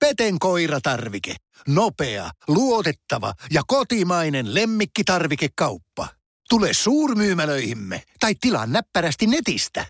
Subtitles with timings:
[0.00, 1.34] Peten koiratarvike.
[1.68, 6.08] Nopea, luotettava ja kotimainen lemmikkitarvikekauppa.
[6.48, 9.86] Tule suurmyymälöihimme tai tilaa näppärästi netistä.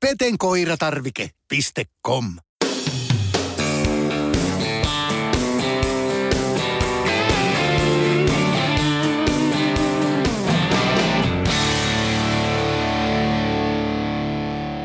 [0.00, 2.24] petenkoiratarvike.com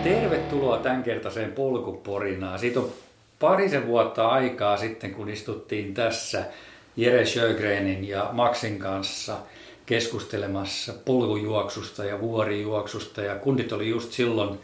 [0.03, 2.59] Tervetuloa tämänkertaiseen polkuporinaan.
[2.59, 2.93] Siitä on
[3.39, 6.43] parisen vuotta aikaa sitten, kun istuttiin tässä
[6.97, 9.37] Jere Sjögrenin ja Maxin kanssa
[9.85, 13.21] keskustelemassa polkujuoksusta ja vuorijuoksusta.
[13.21, 14.59] Ja kundit oli just silloin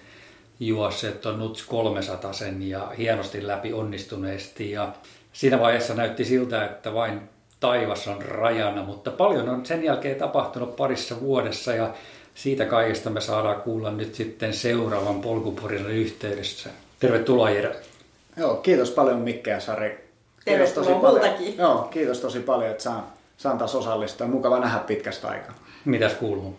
[0.59, 4.71] juosseet on Nuts 300 sen ja hienosti läpi onnistuneesti.
[4.71, 4.93] Ja
[5.33, 7.21] siinä vaiheessa näytti siltä, että vain
[7.59, 11.93] taivas on rajana, mutta paljon on sen jälkeen tapahtunut parissa vuodessa ja
[12.35, 16.69] siitä kaikesta me saadaan kuulla nyt sitten seuraavan polkuporin yhteydessä.
[16.99, 17.90] Tervetuloa Jere.
[18.37, 20.11] Joo, kiitos paljon Mikke ja Sari.
[20.45, 21.57] Tervetuloa multakin.
[21.57, 23.03] Joo, kiitos tosi paljon, että saan,
[23.37, 24.27] saan taas osallistua.
[24.27, 25.55] Mukava nähdä pitkästä aikaa.
[25.85, 26.55] Mitäs kuuluu?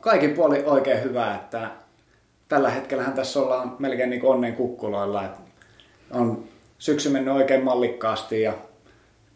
[0.00, 1.70] Kaikin puoli oikein hyvä, että
[2.48, 5.24] tällä hetkellähän tässä ollaan melkein niin onnen kukkuloilla.
[5.24, 5.40] Että
[6.10, 6.44] on
[6.78, 8.52] syksy mennyt oikein mallikkaasti ja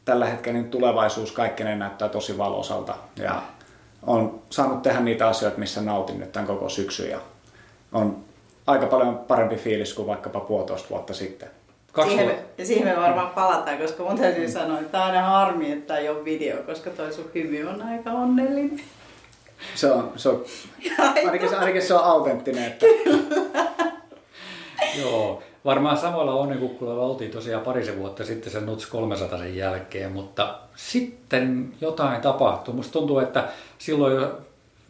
[0.04, 2.94] tällä hetkellä niin tulevaisuus kaikkinen näyttää tosi valosalta.
[3.16, 3.42] Ja
[4.06, 7.20] on saanut tehdä niitä asioita, missä nautin nyt tämän koko syksyn ja
[7.92, 8.24] on
[8.66, 11.50] aika paljon parempi fiilis kuin vaikkapa puolitoista vuotta sitten.
[11.92, 15.22] Kaksi siihen, ja siihen me varmaan palataan, koska mun täytyy sanoa, että tämä on aina
[15.22, 18.80] harmi, että ei ole video, koska toi sun hymy on aika onnellinen.
[19.74, 20.44] Se on, se on
[21.26, 22.64] ainakin, ainakin se on autenttinen.
[22.64, 22.86] Että...
[25.00, 30.58] Joo, varmaan samalla onnekukkulalla oltiin tosiaan parisen vuotta sitten sen Nuts 300 sen jälkeen, mutta
[30.74, 32.74] sitten jotain tapahtui.
[32.74, 34.38] Musta tuntuu, että silloin jo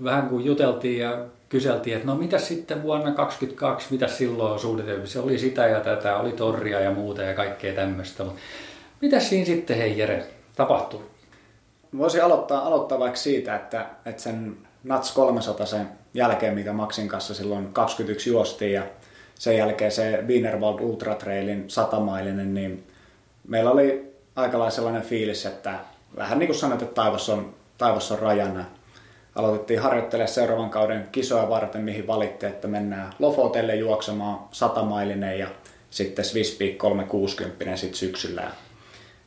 [0.04, 1.18] vähän kun juteltiin ja
[1.50, 5.06] kyseltiin, että no mitä sitten vuonna 2022, mitä silloin suunniteltu.
[5.06, 8.24] Se oli sitä ja tätä, oli torria ja muuta ja kaikkea tämmöistä.
[9.00, 11.00] Mitä siinä sitten, hei Jere, tapahtui?
[11.98, 17.34] Voisin aloittaa, aloittaa vaikka siitä, että, että sen Nats 300 sen jälkeen, mikä Maxin kanssa
[17.34, 18.82] silloin 21 juostiin ja
[19.34, 22.86] sen jälkeen se Wienerwald Ultra Trailin satamailinen, niin
[23.48, 25.78] meillä oli aika sellainen fiilis, että
[26.16, 28.64] vähän niin kuin sanoit, että taivas on, taivas on rajana
[29.34, 35.48] aloitettiin harjoittelemaan seuraavan kauden kisoja varten, mihin valittiin, että mennään Lofotelle juoksemaan satamailinen ja
[35.90, 38.50] sitten Swisspeak 360 sitten syksyllä.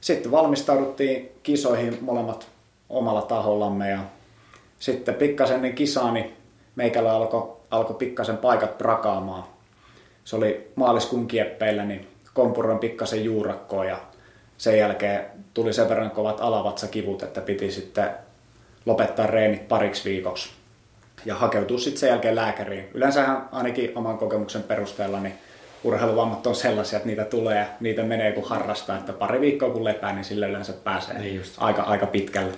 [0.02, 2.48] Sitten valmistauduttiin kisoihin molemmat
[2.90, 4.00] omalla tahollamme ja
[4.80, 6.34] sitten pikkasen niin kisaani
[6.76, 9.44] meikällä alkoi alko pikkasen paikat prakaamaan.
[10.24, 13.98] Se oli maaliskuun kieppeillä, niin kompuroin pikkasen juurakkoon ja
[14.58, 18.10] sen jälkeen tuli sen verran kovat alavatsakivut, että piti sitten
[18.86, 20.50] lopettaa reenit pariksi viikoksi
[21.26, 22.90] ja hakeutua sitten sen jälkeen lääkäriin.
[22.94, 25.34] Yleensähän ainakin oman kokemuksen perusteella niin
[25.84, 29.84] urheiluvammat on sellaisia, että niitä tulee ja niitä menee kun harrastaa, että pari viikkoa kun
[29.84, 31.54] lepää, niin sillä yleensä pääsee niin just.
[31.58, 32.54] aika, aika pitkälle.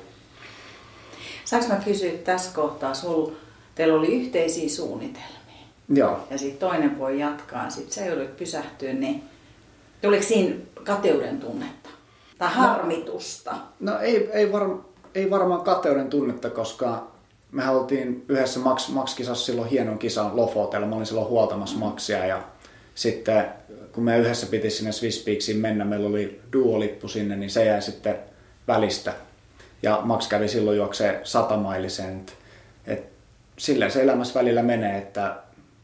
[1.46, 3.31] Saanko mä kysyä tässä kohtaa, sul,
[3.75, 5.35] teillä oli yhteisiä suunnitelmia.
[5.90, 6.28] Joo.
[6.30, 9.24] Ja sitten toinen voi jatkaa, sitten sä joudut pysähtyä, niin
[10.02, 11.90] tuliko siinä kateuden tunnetta?
[12.38, 13.52] Tai no- harmitusta?
[13.80, 14.85] No, no ei, ei varmaan
[15.16, 17.08] ei varmaan kateuden tunnetta, koska
[17.52, 20.88] me oltiin yhdessä Max, Max-kisassa silloin hienon kisan Lofotella.
[20.88, 22.44] Mä olin silloin huoltamassa Maxia ja
[22.96, 23.46] sitten
[23.92, 27.81] kun me yhdessä piti sinne Swiss Peaksiin mennä, meillä oli duolippu sinne, niin se jäi
[27.81, 28.16] sitten
[28.68, 29.14] välistä.
[29.84, 32.26] Ja Max kävi silloin juokseen satamailisen.
[32.88, 33.03] Et
[33.58, 35.36] silleen se elämässä välillä menee, että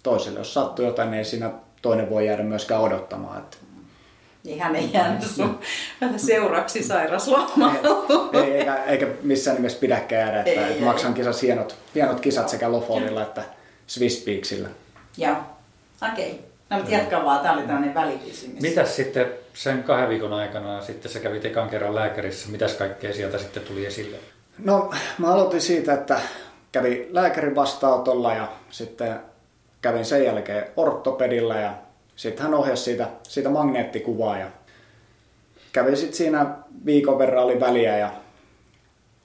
[0.03, 3.39] toiselle jos sattuu jotain, niin ei siinä toinen voi jäädä myöskään odottamaan.
[3.39, 3.57] Että
[4.43, 5.59] niin hän ei jäänyt sun
[6.17, 8.33] seuraksi sairaslomalla.
[8.33, 12.49] Ei, eikä, eikä missään nimessä pidäkään jäädä, että, ei, että maksan kisas hienot, hienot kisat
[12.49, 13.43] sekä Lofonilla että
[13.87, 14.69] Swiss Peaksillä.
[15.17, 15.35] Joo,
[16.11, 16.31] okei.
[16.31, 16.45] Okay.
[16.69, 18.61] No mutta jatka vaan, tämä oli tämmöinen välikysymys.
[18.61, 23.37] Mitäs sitten sen kahden viikon aikana, sitten sä kävit ekan kerran lääkärissä, mitäs kaikkea sieltä
[23.37, 24.17] sitten tuli esille?
[24.57, 26.19] No mä aloitin siitä, että
[26.71, 29.19] kävin lääkärin vastaanotolla ja sitten
[29.81, 31.73] kävin sen jälkeen ortopedilla ja
[32.21, 34.47] sitten hän ohjasi siitä, siitä magneettikuvaa ja
[35.71, 36.45] kävi sitten siinä
[36.85, 38.11] viikon verran oli väliä ja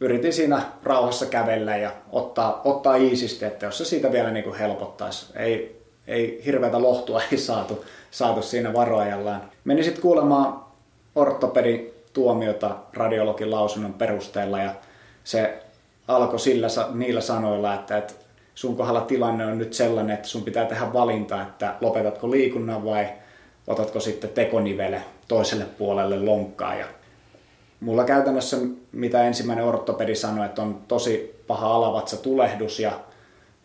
[0.00, 4.59] yritin siinä rauhassa kävellä ja ottaa, ottaa iisisti, että jos se siitä vielä niin kuin
[4.59, 5.26] helpottaisi.
[5.37, 9.50] Ei, ei hirveätä lohtua ei saatu, saatu siinä varoajallaan.
[9.65, 10.65] Menin sitten kuulemaan
[11.15, 14.75] ortopedin tuomiota radiologin lausunnon perusteella ja
[15.25, 15.62] se
[16.09, 18.15] alkoi sillä, niillä sanoilla, että, että
[18.56, 23.08] sun kohdalla tilanne on nyt sellainen, että sun pitää tehdä valinta, että lopetatko liikunnan vai
[23.67, 26.75] otatko sitten tekonivele toiselle puolelle lonkkaa.
[26.75, 26.87] Ja
[27.81, 28.56] mulla käytännössä,
[28.93, 33.00] mitä ensimmäinen ortopedi sanoi, että on tosi paha alavatsa tulehdus ja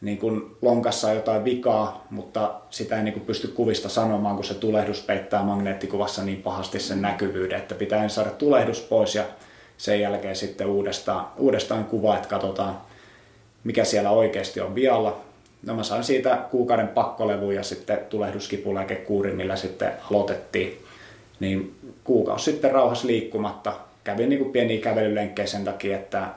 [0.02, 4.46] niin kuin lonkassa on jotain vikaa, mutta sitä ei niin kuin pysty kuvista sanomaan, kun
[4.46, 9.24] se tulehdus peittää magneettikuvassa niin pahasti sen näkyvyyden, että pitää saada tulehdus pois ja
[9.78, 12.91] sen jälkeen sitten uudestaan, uudestaan kuva, että katsotaan
[13.64, 15.22] mikä siellä oikeasti on vialla.
[15.66, 20.84] No mä sain siitä kuukauden pakkolevun ja sitten tulehduskipulääkekuuri, millä sitten aloitettiin.
[21.40, 23.74] Niin kuukausi sitten rauhassa liikkumatta.
[24.04, 26.28] Kävin niin kuin pieniä kävelylenkkejä sen takia, että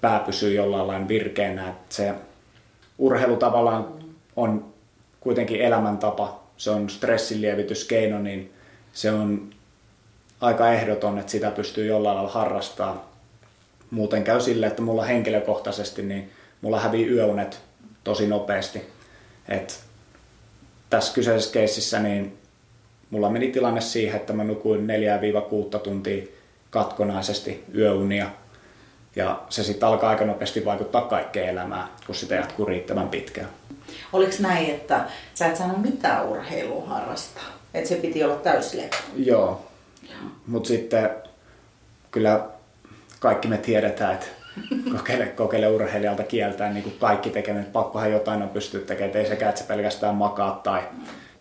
[0.00, 1.68] pää pysyy jollain lailla virkeänä.
[1.68, 2.14] Että se
[2.98, 3.88] urheilu tavallaan
[4.36, 4.64] on
[5.20, 8.52] kuitenkin elämäntapa, se on stressinlievityskeino, niin
[8.92, 9.50] se on
[10.40, 13.00] aika ehdoton, että sitä pystyy jollain lailla harrastamaan.
[13.90, 16.30] Muuten käy sille, että mulla henkilökohtaisesti, niin
[16.60, 17.60] mulla hävii yöunet
[18.04, 18.82] tosi nopeasti.
[19.48, 19.80] Et
[20.90, 22.38] tässä kyseisessä keississä niin
[23.10, 24.86] mulla meni tilanne siihen, että mä nukuin
[25.76, 26.26] 4-6 tuntia
[26.70, 28.30] katkonaisesti yöunia–
[29.16, 33.48] ja se sitten alkaa aika nopeasti vaikuttaa kaikkeen elämään, kun sitä jatkuu riittävän pitkään.
[34.12, 35.04] Oliko näin, että
[35.34, 37.44] sä et saanut mitään urheilua harrastaa?
[37.74, 38.96] Että se piti olla täyslepo?
[39.16, 39.66] Joo.
[40.46, 41.10] Mutta sitten
[42.10, 42.46] kyllä
[43.20, 44.26] kaikki me tiedetään, että
[44.92, 49.28] kokeile, kokeile urheilijalta kieltää niin kuin kaikki tekemään, että pakkohan jotain on pystyä tekemään, ei
[49.28, 50.82] sekään, että sä pelkästään makaa tai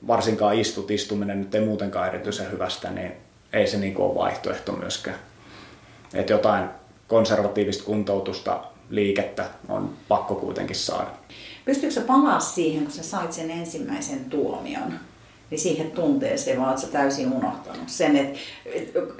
[0.07, 3.11] varsinkaan istut, istuminen nyt ei muutenkaan erityisen hyvästä, niin
[3.53, 5.17] ei se niin kuin ole vaihtoehto myöskään.
[6.13, 6.69] Että jotain
[7.07, 11.11] konservatiivista kuntoutusta, liikettä on pakko kuitenkin saada.
[11.65, 14.93] Pystyykö palaa siihen, kun sä sait sen ensimmäisen tuomion,
[15.49, 18.39] niin siihen tunteeseen, vaan sä täysin unohtanut sen, että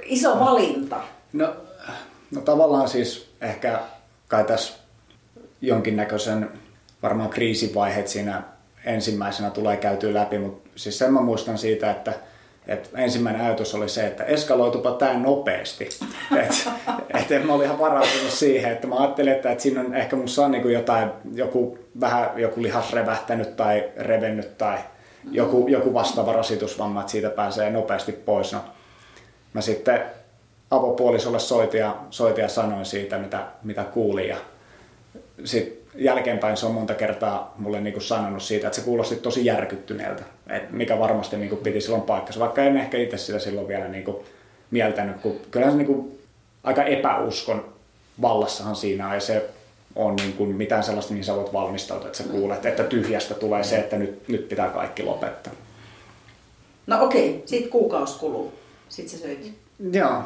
[0.04, 0.96] iso valinta?
[1.32, 1.56] No,
[2.30, 3.80] no tavallaan siis ehkä
[4.28, 4.74] kai tässä
[5.60, 6.50] jonkinnäköisen
[7.02, 8.42] varmaan kriisivaiheet siinä
[8.84, 12.12] ensimmäisenä tulee käytyä läpi, mutta siis sen mä muistan siitä, että
[12.66, 15.88] et ensimmäinen ajatus oli se, että eskaloitupa tämä nopeasti.
[17.14, 20.16] Et, et mä olin ihan varautunut siihen, että mä ajattelin, että, että siinä on ehkä
[20.16, 24.78] musta on niin jotain, joku, vähän joku lihas revähtänyt tai revennyt tai
[25.30, 28.52] joku, joku vastaava rasitusvamma, että siitä pääsee nopeasti pois.
[28.52, 28.60] No,
[29.52, 30.02] mä sitten
[30.70, 34.28] avopuolisolle soitin ja, soitin ja sanoin siitä, mitä, mitä kuulin.
[34.28, 34.36] Ja
[35.44, 39.44] sit jälkeenpäin se on monta kertaa mulle niin kuin sanonut siitä, että se kuulosti tosi
[39.44, 43.68] järkyttyneeltä, että mikä varmasti niin kuin piti silloin paikkansa, vaikka en ehkä itse sitä silloin
[43.68, 44.16] vielä niin kuin
[44.70, 46.18] mieltänyt, kun kyllä se niin kuin
[46.64, 47.64] aika epäuskon
[48.22, 49.50] vallassahan siinä ei se
[49.96, 53.64] on niin kuin mitään sellaista, mihin sä voit valmistautua, että sä kuulet, että tyhjästä tulee
[53.64, 55.52] se, että nyt, nyt pitää kaikki lopettaa.
[56.86, 58.52] No okei, sitten kuukausi kuluu.
[58.88, 60.22] Sitten sä söit Joo,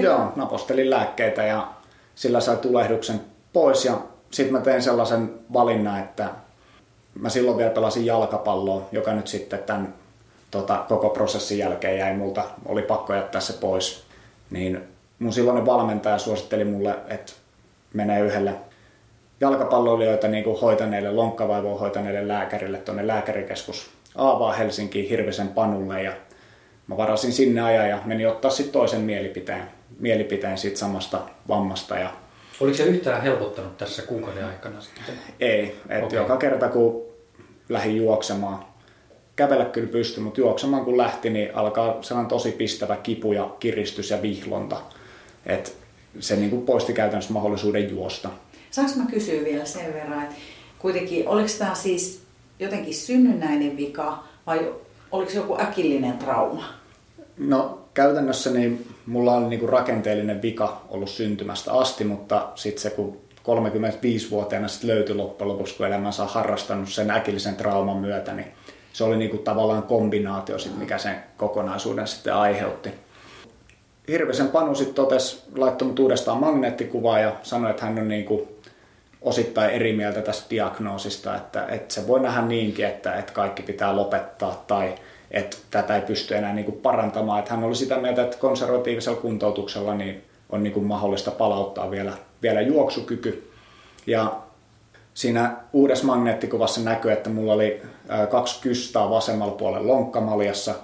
[0.00, 1.68] joo, napostelin lääkkeitä ja
[2.14, 3.20] sillä sai tulehduksen
[3.52, 3.98] pois ja
[4.30, 6.28] sitten mä tein sellaisen valinnan, että
[7.14, 9.94] mä silloin vielä pelasin jalkapalloa, joka nyt sitten tämän
[10.50, 14.04] tota, koko prosessin jälkeen jäi multa, oli pakko jättää se pois.
[14.50, 14.80] Niin
[15.18, 17.32] mun silloinen valmentaja suositteli mulle, että
[17.92, 18.54] menee yhdelle
[19.40, 26.12] jalkapalloilijoita niin kuin hoitaneille, lonkkavaivoa hoitaneille lääkärille tuonne lääkärikeskus Aavaa Helsinkiin Hirvisen Panulle ja
[26.86, 29.62] mä varasin sinne ajan ja menin ottaa sitten toisen mielipiteen,
[29.98, 32.10] mielipiteen siitä samasta vammasta ja
[32.60, 35.14] Oliko se yhtään helpottanut tässä kuukauden aikana sitten?
[35.40, 36.18] Ei, että okay.
[36.18, 37.02] joka kerta kun
[37.68, 38.64] lähdin juoksemaan,
[39.36, 44.10] kävellä kyllä pysty, mutta juoksemaan kun lähti, niin alkaa sellainen tosi pistävä kipu ja kiristys
[44.10, 44.80] ja vihlonta.
[45.46, 45.70] että
[46.20, 48.28] se niin kuin poisti käytännössä mahdollisuuden juosta.
[48.70, 50.34] Saanko mä kysyä vielä sen verran, että
[50.78, 52.22] kuitenkin oliko tämä siis
[52.58, 54.74] jotenkin synnynnäinen vika vai
[55.14, 56.64] oliko se joku äkillinen trauma?
[57.38, 63.16] No käytännössä niin mulla on niinku rakenteellinen vika ollut syntymästä asti, mutta sitten se kun
[63.42, 68.46] 35-vuotiaana sit löytyi loppujen lopuksi, kun elämänsä on harrastanut sen äkillisen trauman myötä, niin
[68.92, 72.90] se oli niinku tavallaan kombinaatio, sit, mikä sen kokonaisuuden sitten aiheutti.
[74.08, 78.53] Hirvisen Panu sitten totesi, laittoi mut uudestaan magneettikuvaa ja sanoi, että hän on niinku
[79.24, 83.96] osittain eri mieltä tästä diagnoosista, että, että se voi nähdä niinkin, että, että kaikki pitää
[83.96, 84.94] lopettaa tai
[85.30, 87.38] että tätä ei pysty enää niin kuin parantamaan.
[87.38, 92.12] Että hän oli sitä mieltä, että konservatiivisella kuntoutuksella niin on niin kuin mahdollista palauttaa vielä,
[92.42, 93.50] vielä juoksukyky.
[94.06, 94.36] Ja
[95.14, 97.82] siinä uudessa magneettikuvassa näkyy, että mulla oli
[98.30, 100.74] kaksi kystaa vasemmalla puolella lonkkamaljassa,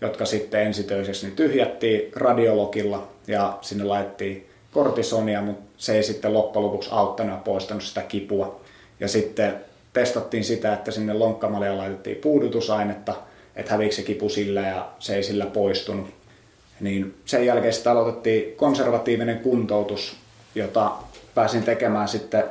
[0.00, 6.88] jotka sitten ensitöisesti tyhjättiin radiologilla ja sinne laitettiin kortisonia, mutta se ei sitten loppujen lopuksi
[6.92, 8.60] auttanut ja poistanut sitä kipua.
[9.00, 9.54] Ja sitten
[9.92, 13.14] testattiin sitä, että sinne lonkkamaljaan laitettiin puudutusainetta–
[13.56, 16.10] että häviikö se kipu sillä ja se ei sillä poistunut.
[16.80, 20.16] Niin sen jälkeen sitten aloitettiin konservatiivinen kuntoutus,
[20.54, 20.92] jota
[21.34, 22.44] pääsin tekemään sitten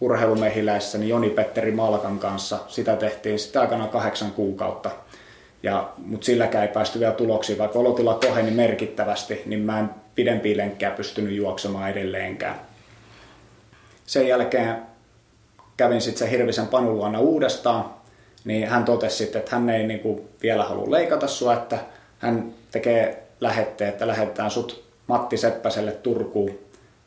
[0.00, 2.58] urheilumehiläissäni Joni-Petteri Malkan kanssa.
[2.68, 4.90] Sitä tehtiin sitten aikana kahdeksan kuukautta.
[5.62, 10.56] Ja, mutta silläkään ei päästy vielä tuloksiin, vaikka olotila koheni merkittävästi, niin mä en pidempiä
[10.56, 12.60] lenkkejä pystynyt juoksemaan edelleenkään.
[14.06, 14.76] Sen jälkeen
[15.76, 17.94] kävin sitten sen Hirvisen Panun luona uudestaan,
[18.44, 21.78] niin hän totesi sitten, että hän ei niin kuin vielä halua leikata sua, että
[22.18, 26.58] hän tekee lähetteen, että lähetetään sut Matti Seppäselle Turkuun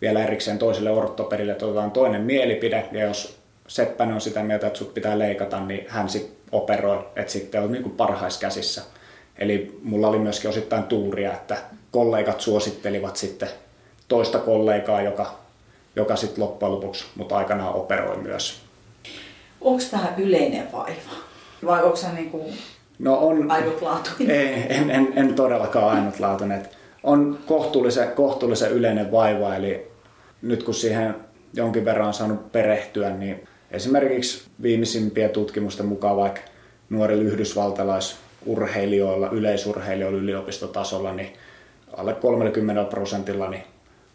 [0.02, 3.38] vielä erikseen toiselle orttoperille, että otetaan toinen mielipide, ja jos
[3.68, 7.72] Seppänen on sitä mieltä, että sut pitää leikata, niin hän sitten operoi, että sitten on
[7.72, 8.82] niin kuin parhaiskäsissä.
[9.38, 11.58] Eli mulla oli myöskin osittain tuuria, että
[11.92, 13.50] kollegat suosittelivat sitten
[14.08, 15.40] toista kollegaa, joka,
[15.96, 18.62] joka sitten loppujen lopuksi mut aikanaan operoi myös.
[19.62, 21.12] Onko tämä yleinen vaiva?
[21.66, 22.46] Vai onko se niinku
[23.00, 24.36] no on, ainutlaatuinen?
[24.36, 26.70] Ei, en, en, en todellakaan ainutlaatuinen.
[27.04, 29.92] On kohtuullisen, kohtuullisen yleinen vaiva, eli
[30.42, 31.16] nyt kun siihen
[31.54, 36.42] jonkin verran on saanut perehtyä, niin esimerkiksi viimeisimpien tutkimusten mukaan vaikka
[36.90, 41.34] nuorilla yhdysvaltalaisurheilijoilla, yleisurheilijoilla yliopistotasolla, niin
[41.98, 43.64] alle 30 prosentilla niin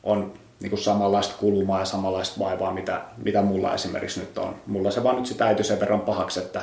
[0.03, 4.55] on niin kuin samanlaista kulmaa ja samanlaista vaivaa, mitä, mitä mulla esimerkiksi nyt on.
[4.67, 6.63] Mulla se vaan nyt sitä äity sen verran pahaksi, että,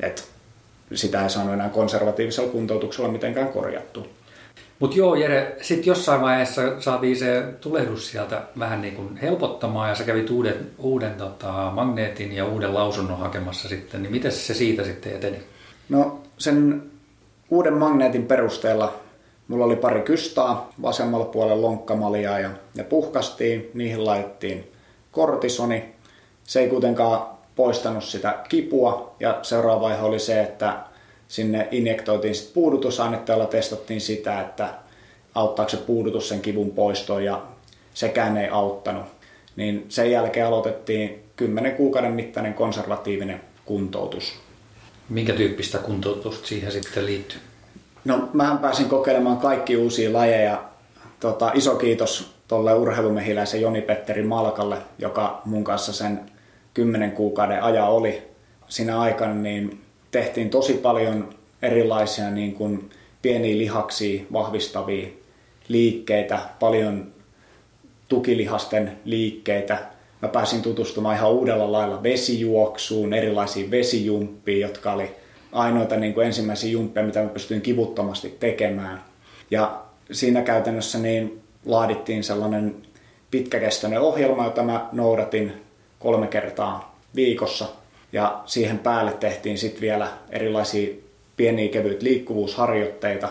[0.00, 0.22] että
[0.94, 4.06] sitä ei saanut enää konservatiivisella kuntoutuksella mitenkään korjattu.
[4.78, 9.94] Mutta joo, Jere, sitten jossain vaiheessa saatiin se tulehdus sieltä vähän niin kuin helpottamaan ja
[9.94, 14.84] sä kävit uuden, uuden tota, magneetin ja uuden lausunnon hakemassa sitten, niin miten se siitä
[14.84, 15.38] sitten eteni?
[15.88, 16.82] No sen
[17.50, 18.94] uuden magneetin perusteella
[19.48, 24.72] mulla oli pari kystaa vasemmalla puolella lonkkamalia ja, ja puhkastiin, niihin laitettiin
[25.12, 25.84] kortisoni.
[26.44, 27.26] Se ei kuitenkaan
[27.56, 30.76] poistanut sitä kipua ja seuraava vaihe oli se, että
[31.28, 34.74] sinne injektoitiin sit puudutusainetta, jolla testattiin sitä, että
[35.34, 37.42] auttaako se puudutus sen kivun poistoon ja
[37.94, 39.04] sekään ei auttanut.
[39.56, 44.34] Niin sen jälkeen aloitettiin 10 kuukauden mittainen konservatiivinen kuntoutus.
[45.08, 47.40] Minkä tyyppistä kuntoutusta siihen sitten liittyy?
[48.06, 50.64] No mä pääsin kokeilemaan kaikki uusia lajeja.
[51.20, 56.20] Tota, iso kiitos tuolle urheilumehiläisen Joni-Petteri Malkalle, joka mun kanssa sen
[56.74, 58.22] 10 kuukauden aja oli.
[58.68, 61.30] Siinä aikana niin tehtiin tosi paljon
[61.62, 62.90] erilaisia niin kuin
[63.22, 65.08] pieniä lihaksia vahvistavia
[65.68, 67.06] liikkeitä, paljon
[68.08, 69.78] tukilihasten liikkeitä.
[70.22, 75.14] Mä pääsin tutustumaan ihan uudella lailla vesijuoksuun, erilaisiin vesijumppiin, jotka oli
[75.52, 79.04] ainoita niin kuin ensimmäisiä jumppeja, mitä mä pystyin kivuttomasti tekemään.
[79.50, 82.74] Ja siinä käytännössä niin laadittiin sellainen
[83.30, 85.52] pitkäkestoinen ohjelma, jota mä noudatin
[85.98, 87.66] kolme kertaa viikossa–
[88.12, 90.94] ja siihen päälle tehtiin sitten vielä erilaisia
[91.36, 93.28] pieniä kevyitä liikkuvuusharjoitteita,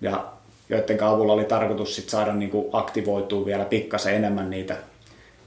[0.00, 0.26] ja
[0.68, 4.76] joiden avulla oli tarkoitus sit saada niinku aktivoitua vielä pikkasen enemmän niitä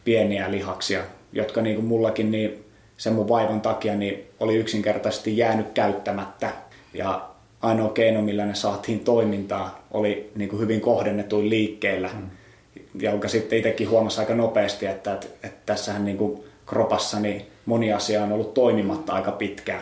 [0.04, 1.04] pieniä lihaksia,
[1.34, 2.66] jotka niinku mullakin niin
[3.00, 6.52] sen mun vaivan takia niin oli yksinkertaisesti jäänyt käyttämättä.
[6.94, 7.30] Ja
[7.62, 12.30] ainoa keino, millä ne saatiin toimintaa, oli niin kuin hyvin kohdennetuin liikkeillä, mm.
[13.02, 17.94] jonka sitten itsekin huomasi aika nopeasti, että, että, että tässähän niin kuin kropassa niin moni
[17.94, 19.82] asia on ollut toimimatta aika pitkään.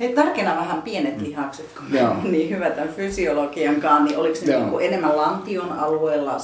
[0.00, 1.24] Hei, tarkena vähän pienet mm.
[1.24, 2.14] lihakset, kun Joo.
[2.32, 6.36] niin hyvä tämän fysiologiankaan, niin oliko ne niin kuin enemmän lantion alueella,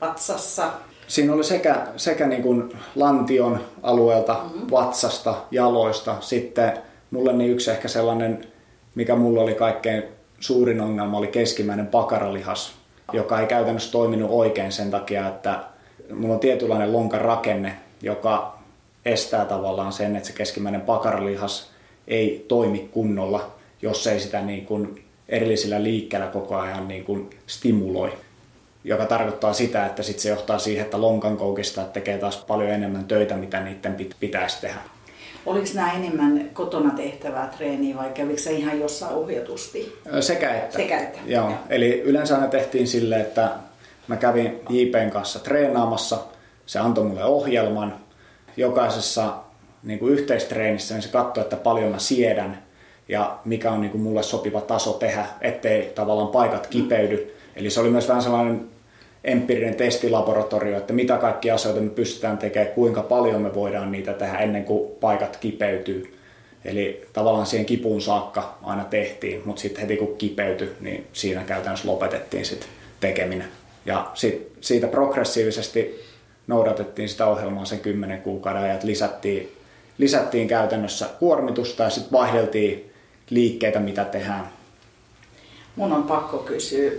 [0.00, 0.72] vatsassa?
[1.10, 4.70] Siinä oli sekä, sekä niin kuin lantion alueelta, mm-hmm.
[4.70, 6.16] vatsasta, jaloista.
[6.20, 6.72] Sitten
[7.10, 8.46] mulle niin yksi ehkä sellainen,
[8.94, 10.02] mikä mulla oli kaikkein
[10.40, 12.72] suurin ongelma, oli keskimmäinen pakaralihas,
[13.12, 15.60] joka ei käytännössä toiminut oikein sen takia, että
[16.14, 18.58] mulla on tietynlainen lonkan rakenne, joka
[19.04, 21.70] estää tavallaan sen, että se keskimmäinen pakaralihas
[22.08, 23.50] ei toimi kunnolla,
[23.82, 28.12] jos ei sitä niin kuin erillisillä liikkeellä koko ajan niin kuin stimuloi.
[28.84, 33.04] Joka tarkoittaa sitä, että sit se johtaa siihen, että lonkan koukista tekee taas paljon enemmän
[33.04, 34.80] töitä, mitä niiden pitäisi tehdä.
[35.46, 39.98] Oliko nämä enemmän kotona tehtävää treeniä vai kävikö se ihan jossain ohjatusti?
[40.20, 40.76] Sekä että.
[40.76, 41.18] Sekä että.
[41.26, 41.44] Joo.
[41.48, 41.58] Joo.
[41.68, 43.50] Eli yleensä ne tehtiin sille, että
[44.08, 46.18] mä kävin JPn kanssa treenaamassa,
[46.66, 47.94] se antoi mulle ohjelman,
[48.56, 49.34] jokaisessa
[49.82, 52.62] niin kuin yhteistreenissä, niin se katsoo, että paljon mä siedän
[53.08, 57.36] ja mikä on niin kuin mulle sopiva taso tehdä, ettei tavallaan paikat kipeydy.
[57.56, 58.68] Eli se oli myös vähän sellainen
[59.24, 64.38] empiirinen testilaboratorio, että mitä kaikki asioita me pystytään tekemään, kuinka paljon me voidaan niitä tehdä
[64.38, 66.16] ennen kuin paikat kipeytyy.
[66.64, 71.88] Eli tavallaan siihen kipuun saakka aina tehtiin, mutta sitten heti kun kipeytyi, niin siinä käytännössä
[71.88, 72.68] lopetettiin sitten
[73.00, 73.48] tekeminen.
[73.86, 76.00] Ja sit siitä progressiivisesti
[76.46, 79.52] noudatettiin sitä ohjelmaa sen 10 kuukauden ajan, että lisättiin,
[79.98, 82.90] lisättiin käytännössä kuormitusta ja sitten vaihdeltiin
[83.30, 84.48] liikkeitä, mitä tehdään.
[85.76, 86.90] Mun on pakko kysyä,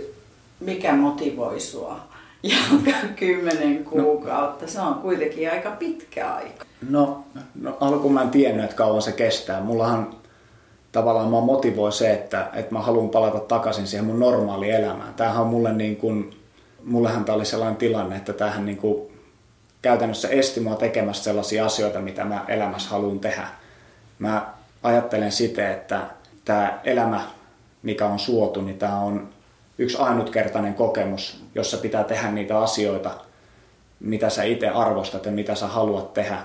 [0.64, 2.00] mikä motivoi sua
[2.42, 4.64] jatkaa kymmenen kuukautta?
[4.64, 6.64] No, se on kuitenkin aika pitkä aika.
[6.88, 9.60] No, no alkuun mä en tiennyt, että kauan se kestää.
[9.60, 10.14] Mullahan
[10.92, 15.14] tavallaan mä motivoi se, että, että mä haluan palata takaisin siihen mun normaaliin elämään.
[15.14, 16.30] Tämähän on mulle niin kuin,
[16.84, 19.12] mullehan tämä oli sellainen tilanne, että tämähän niin kuin
[19.82, 23.46] käytännössä esti mua tekemästä sellaisia asioita, mitä mä elämässä haluan tehdä.
[24.18, 26.00] Mä ajattelen sitä, että
[26.44, 27.20] tämä elämä,
[27.82, 29.28] mikä on suotu, niin tämä on
[29.78, 33.10] yksi ainutkertainen kokemus, jossa pitää tehdä niitä asioita,
[34.00, 36.38] mitä sä itse arvostat ja mitä sä haluat tehdä.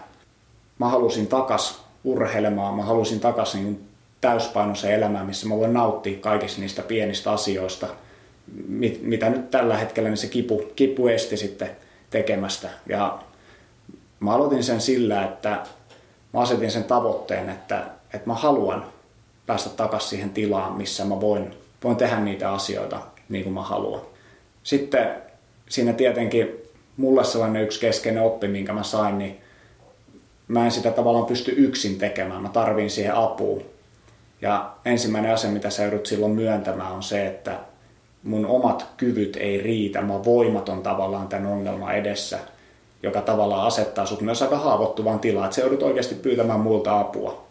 [0.79, 3.87] Mä halusin takas urheilemaan, mä halusin takas niin
[4.21, 7.87] täyspainoisen elämään, missä mä voin nauttia kaikista niistä pienistä asioista,
[9.01, 11.69] mitä nyt tällä hetkellä niin se kipu, kipu esti sitten
[12.09, 12.69] tekemästä.
[12.89, 13.19] Ja
[14.19, 15.49] mä aloitin sen sillä, että
[16.33, 18.85] mä asetin sen tavoitteen, että, että mä haluan
[19.45, 21.53] päästä takaisin siihen tilaan, missä mä voin,
[21.83, 24.01] voin tehdä niitä asioita niin kuin mä haluan.
[24.63, 25.09] Sitten
[25.69, 26.55] siinä tietenkin
[26.97, 29.41] mulle sellainen yksi keskeinen oppi, minkä mä sain, niin
[30.47, 32.41] mä en sitä tavallaan pysty yksin tekemään.
[32.41, 33.61] Mä tarvin siihen apua.
[34.41, 37.59] Ja ensimmäinen asia, mitä sä joudut silloin myöntämään, on se, että
[38.23, 40.01] mun omat kyvyt ei riitä.
[40.01, 42.39] Mä voimaton tavallaan tämän ongelman edessä,
[43.03, 47.47] joka tavallaan asettaa sut myös aika haavoittuvan tilaan, että sä joudut oikeasti pyytämään muulta apua.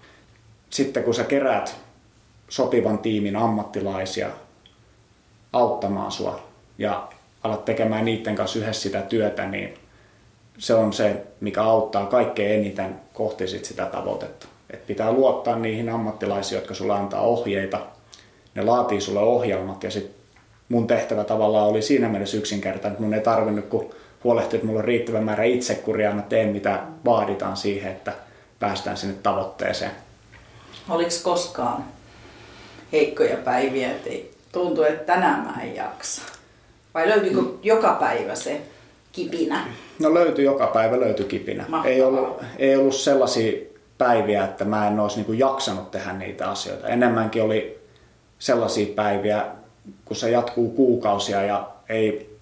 [0.70, 1.76] Sitten kun sä keräät
[2.48, 4.30] sopivan tiimin ammattilaisia
[5.52, 6.42] auttamaan sua
[6.78, 7.08] ja
[7.42, 9.74] alat tekemään niiden kanssa yhdessä sitä työtä, niin
[10.58, 14.46] se on se, mikä auttaa kaikkein eniten kohti sit sitä tavoitetta.
[14.70, 17.80] Et pitää luottaa niihin ammattilaisiin, jotka sulle antaa ohjeita.
[18.54, 20.10] Ne laatii sulle ohjelmat ja sit
[20.68, 23.90] mun tehtävä tavallaan oli siinä mielessä yksinkertainen, että mun ei tarvinnut kun
[24.24, 28.12] huolehtia, että mulla on riittävä määrä itsekuria, mä teen mitä vaaditaan siihen, että
[28.58, 29.90] päästään sinne tavoitteeseen.
[30.88, 31.84] Oliko koskaan
[32.92, 34.10] heikkoja päiviä, että
[34.56, 36.22] tuntuu, että tänään mä en jaksa?
[36.94, 37.58] Vai löytyykö mm.
[37.62, 38.60] joka päivä se
[39.12, 39.66] kipinä?
[39.98, 41.66] No löytyi joka päivä, löytyi kipinä.
[41.84, 43.52] Ei ollut, ei ollut sellaisia
[43.98, 46.88] päiviä, että mä en olisi niin jaksanut tehdä niitä asioita.
[46.88, 47.78] Enemmänkin oli
[48.38, 49.46] sellaisia päiviä,
[50.04, 52.36] kun se jatkuu kuukausia ja ei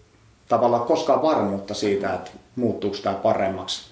[0.49, 3.91] tavallaan koskaan varmuutta siitä, että muuttuuko tämä paremmaksi,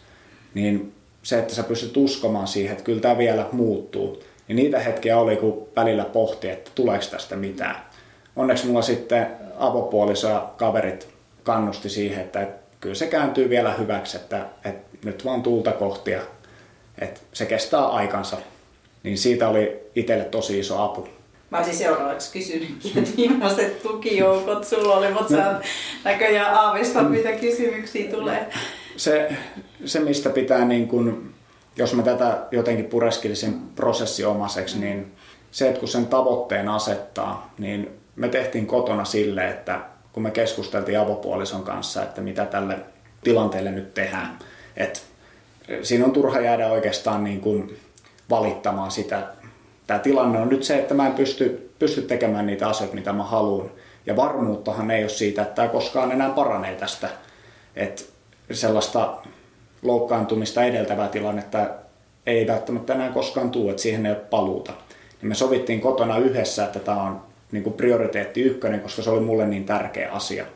[0.55, 5.19] niin se, että sä pystyt uskomaan siihen, että kyllä tämä vielä muuttuu, niin niitä hetkiä
[5.19, 7.92] oli, kun välillä pohti, että tuleeko tästä mitään.
[8.37, 9.27] Onneksi mulla sitten
[9.59, 11.09] avopuoliso ja kaverit
[11.43, 12.49] kannusti siihen, että,
[12.81, 16.21] kyllä se kääntyy vielä hyväksi, että, että nyt vaan tuulta kohtia,
[16.99, 18.37] että se kestää aikansa.
[19.03, 21.09] Niin siitä oli itselle tosi iso apu.
[21.51, 25.43] Mä olisin seuraavaksi kysynytkin, että millaiset tukijoukot sulla oli, mutta no.
[25.43, 25.61] sä
[26.05, 28.51] näköjään aavistat, mitä kysymyksiä tulee.
[28.97, 29.37] Se,
[29.85, 31.35] se mistä pitää, niin kun,
[31.77, 35.13] jos mä tätä jotenkin pureskilisin prosessiomaseksi, niin
[35.51, 39.81] se, että kun sen tavoitteen asettaa, niin me tehtiin kotona sille, että
[40.13, 42.79] kun me keskusteltiin avopuolison kanssa, että mitä tälle
[43.25, 44.39] tilanteelle nyt tehdään.
[44.77, 45.07] Et
[45.83, 47.77] siinä on turha jäädä oikeastaan niin kuin
[48.31, 49.27] valittamaan sitä.
[49.87, 53.25] Tämä tilanne on nyt se, että mä en pysty, pysty tekemään niitä asioita, mitä mä
[53.25, 53.71] haluan.
[54.07, 57.09] Ja varmuuttahan ei ole siitä, että tämä koskaan enää paranee tästä.
[57.77, 58.13] Et
[58.53, 59.19] sellaista
[59.83, 61.67] loukkaantumista edeltävää tilannetta
[62.27, 64.73] ei välttämättä enää koskaan tule, että siihen ei ole paluuta.
[65.23, 69.21] Ja me sovittiin kotona yhdessä, että tämä on niin kuin prioriteetti ykkönen, koska se oli
[69.21, 70.47] mulle niin tärkeä asia.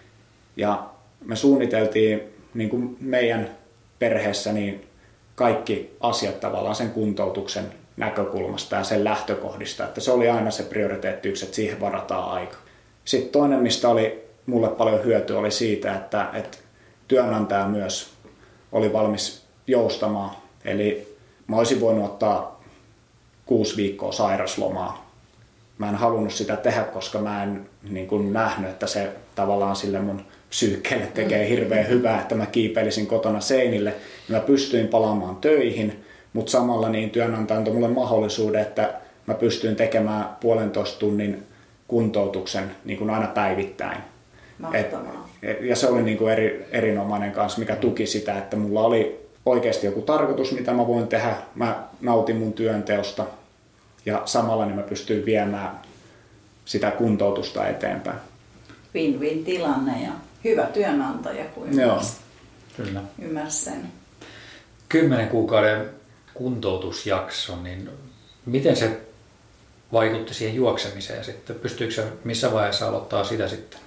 [0.56, 0.90] Ja
[1.24, 2.22] me suunniteltiin
[2.54, 3.50] niin kuin meidän
[3.98, 4.86] perheessä niin
[5.34, 7.64] kaikki asiat tavallaan sen kuntoutuksen
[7.96, 12.56] näkökulmasta ja sen lähtökohdista, että se oli aina se prioriteetti yksi, että siihen varataan aika.
[13.04, 16.58] Sitten toinen, mistä oli mulle paljon hyötyä, oli siitä, että, että
[17.08, 18.10] työnantaja myös
[18.72, 20.30] oli valmis joustamaan.
[20.64, 22.62] Eli mä olisin voinut ottaa
[23.46, 25.05] kuusi viikkoa sairaslomaa
[25.78, 30.00] mä en halunnut sitä tehdä, koska mä en niin kuin nähnyt, että se tavallaan sille
[30.00, 31.48] mun psyykkeelle tekee mm.
[31.48, 33.94] hirveän hyvää, että mä kiipeilisin kotona seinille.
[34.28, 38.94] Ja mä pystyin palaamaan töihin, mutta samalla niin työnantaja antoi mulle mahdollisuuden, että
[39.26, 41.42] mä pystyin tekemään puolentoista tunnin
[41.88, 43.98] kuntoutuksen niin kuin aina päivittäin.
[44.72, 44.86] Et,
[45.60, 49.86] ja se oli niin kuin eri, erinomainen kanssa, mikä tuki sitä, että mulla oli oikeasti
[49.86, 51.34] joku tarkoitus, mitä mä voin tehdä.
[51.54, 53.24] Mä nautin mun työnteosta,
[54.06, 55.80] ja samalla niin mä pystyin viemään
[56.64, 58.18] sitä kuntoutusta eteenpäin.
[58.94, 60.12] Win-win tilanne ja
[60.44, 62.16] hyvä työnantaja, kun ymmärsi,
[62.76, 63.00] Kyllä.
[63.22, 63.92] ymmärsi sen.
[64.88, 65.90] Kymmenen kuukauden
[66.34, 67.90] kuntoutusjakso, niin
[68.46, 69.00] miten se
[69.92, 71.56] vaikutti siihen juoksemiseen sitten?
[71.56, 73.80] Pystyykö se missä vaiheessa aloittaa sitä sitten?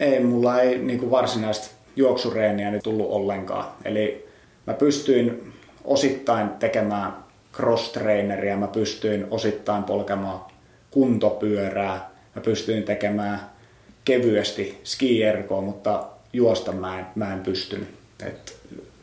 [0.00, 3.68] Ei, mulla ei niin kuin varsinaista juoksureeniä nyt tullut ollenkaan.
[3.84, 4.28] Eli
[4.66, 5.52] mä pystyin
[5.84, 7.25] osittain tekemään
[7.56, 10.40] cross-traineria, mä pystyin osittain polkemaan
[10.90, 13.50] kuntopyörää, mä pystyin tekemään
[14.04, 15.20] kevyesti ski
[15.64, 17.88] mutta juosta mä en, mä en pystynyt.
[18.26, 18.56] Et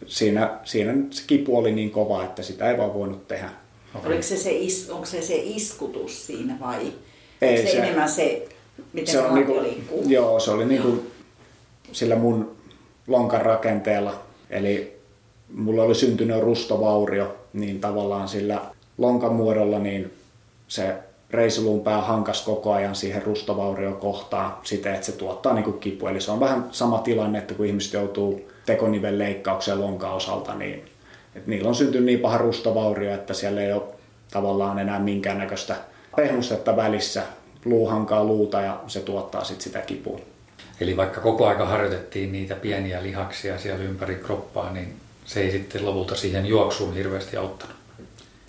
[0.07, 3.49] siinä, siinä se kipu oli niin kova, että sitä ei vaan voinut tehdä.
[3.95, 4.07] Okay.
[4.07, 6.93] Oliko se se, is, onko se se iskutus siinä vai
[7.41, 8.47] ei, se, se enemmän se,
[8.93, 10.03] miten se, se on niinku, liikkuu?
[10.07, 11.05] Joo, se oli niinku
[11.91, 12.55] sillä mun
[13.07, 14.23] lonkan rakenteella.
[14.49, 14.99] Eli
[15.53, 18.61] mulla oli syntynyt rustovaurio, niin tavallaan sillä
[18.97, 20.13] lonkan muodolla niin
[20.67, 20.95] se
[21.29, 26.09] reisiluun pää hankas koko ajan siihen rustovauriokohtaan siten, että se tuottaa niin kipua.
[26.09, 30.85] Eli se on vähän sama tilanne, että kun ihmiset joutuu tekoniven leikkaukseen lonkan osalta, niin
[31.35, 33.83] että niillä on syntynyt niin paha rustovaurio, että siellä ei ole
[34.31, 35.75] tavallaan enää minkäännäköistä
[36.15, 37.23] pehmustetta välissä.
[37.65, 40.19] Luu hankaa luuta ja se tuottaa sitten sitä kipua.
[40.81, 45.86] Eli vaikka koko aika harjoitettiin niitä pieniä lihaksia siellä ympäri kroppaa, niin se ei sitten
[45.86, 47.75] lopulta siihen juoksuun hirveästi auttanut.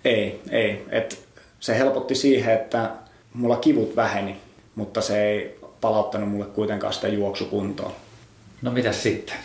[0.05, 0.85] Ei, ei.
[0.91, 1.25] Et
[1.61, 2.91] se helpotti siihen, että
[3.35, 4.37] mulla kivut väheni,
[4.75, 7.93] mutta se ei palauttanut mulle kuitenkaan sitä juoksukuntoa.
[8.63, 9.37] No mitä sitten?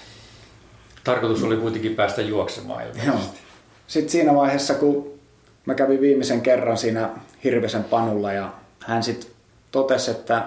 [1.03, 3.15] Tarkoitus oli kuitenkin päästä juoksemaan Joo.
[3.87, 5.19] Sitten siinä vaiheessa, kun
[5.65, 7.09] mä kävin viimeisen kerran siinä
[7.43, 9.31] Hirvisen panulla ja hän sitten
[9.71, 10.43] totesi, että,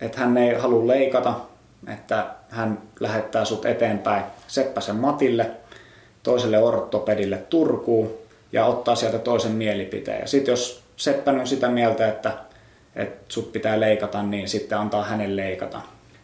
[0.00, 1.40] että hän ei halua leikata,
[1.86, 5.50] että hän lähettää sut eteenpäin Seppäsen Matille,
[6.28, 8.14] toiselle ortopedille Turkuun
[8.52, 10.20] ja ottaa sieltä toisen mielipiteen.
[10.20, 12.32] Ja sitten jos Seppänen on sitä mieltä, että,
[12.96, 15.80] että sut pitää leikata, niin sitten antaa hänen leikata.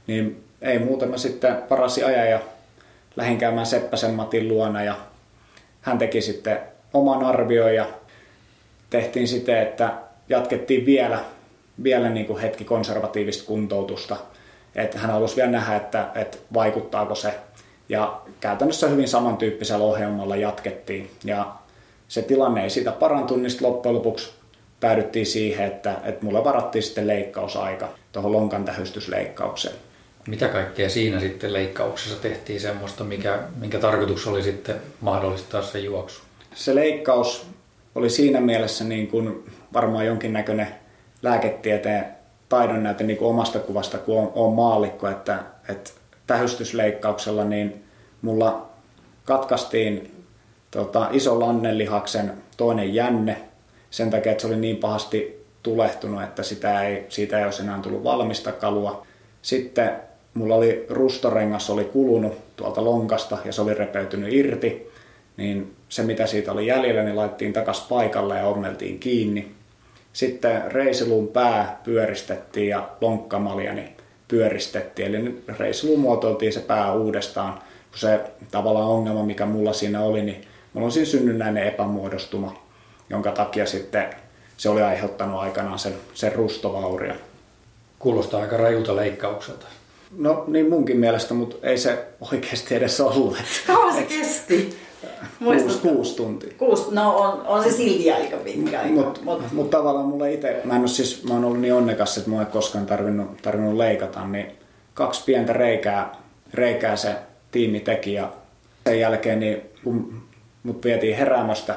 [0.07, 2.41] Niin ei muuta, mä sitten parasi ajan ja
[3.17, 4.97] lähdin käymään Seppäsen Matin luona ja
[5.81, 6.59] hän teki sitten
[6.95, 7.87] oman arvion ja
[8.91, 9.93] tehtiin sitten, että
[10.29, 11.19] jatkettiin vielä,
[11.83, 14.17] vielä niin kuin hetki konservatiivista kuntoutusta.
[14.75, 17.35] Että hän halusi vielä nähdä, että, että vaikuttaako se.
[17.89, 21.11] Ja käytännössä hyvin samantyyppisellä ohjelmalla jatkettiin.
[21.25, 21.55] Ja
[22.09, 24.33] se tilanne ei siitä parantunut, niin loppujen lopuksi
[24.81, 29.75] päädyttiin siihen, että, että mulle varattiin sitten leikkausaika tuohon lonkan tähystysleikkaukseen.
[30.29, 36.23] Mitä kaikkea siinä sitten leikkauksessa tehtiin semmoista, mikä, minkä tarkoitus oli sitten mahdollistaa se juoksu?
[36.55, 37.47] Se leikkaus
[37.95, 40.69] oli siinä mielessä niin kuin varmaan jonkinnäköinen
[41.23, 42.07] lääketieteen
[42.49, 45.91] taidon näyte niin kuin omasta kuvasta, kun on, on maallikko, että, että
[46.27, 47.85] tähystysleikkauksella niin
[48.23, 48.71] mulla
[49.25, 50.25] katkaistiin
[50.71, 53.37] tota, iso lannelihaksen toinen jänne
[53.91, 57.81] sen takia, että se oli niin pahasti tulehtunut, että sitä ei, siitä ei olisi enää
[57.83, 59.07] tullut valmista kalua.
[59.43, 59.91] Sitten
[60.35, 64.91] mulla oli rustorengas oli kulunut tuolta lonkasta ja se oli repeytynyt irti,
[65.37, 69.55] niin se mitä siitä oli jäljellä, niin laittiin takas paikalle ja ommeltiin kiinni.
[70.13, 73.94] Sitten reisilun pää pyöristettiin ja lonkkamaljani
[74.35, 77.55] pyöristettiin, eli reisiluun muotoiltiin se pää uudestaan,
[77.91, 78.21] kun se
[78.51, 82.63] tavallaan ongelma, mikä mulla siinä oli, niin mulla on siinä synnynnäinen epämuodostuma,
[83.11, 84.15] jonka takia sitten
[84.57, 87.17] se oli aiheuttanut aikanaan sen, sen rustovaurion.
[87.99, 89.67] Kuulostaa aika rajulta leikkaukselta.
[90.19, 93.37] No niin munkin mielestä, mutta ei se oikeasti edes ollut.
[93.67, 94.79] Kauan se kesti?
[95.39, 96.53] Kuusi, kuusi tuntia.
[96.59, 98.95] Kuusi, no on, on se silti aika pitkä aika.
[98.95, 99.53] Mutta mut.
[99.53, 102.41] mut tavallaan mulle itse, mä en ole siis, mä oon ollut niin onnekas, että mua
[102.41, 104.47] ei koskaan tarvinnut, tarvinnut leikata, niin
[104.95, 106.17] kaksi pientä reikää,
[106.55, 107.15] reikää se
[107.51, 108.33] tiimi teki ja
[108.85, 110.23] sen jälkeen niin kun
[110.63, 111.75] mut vietiin heräämästä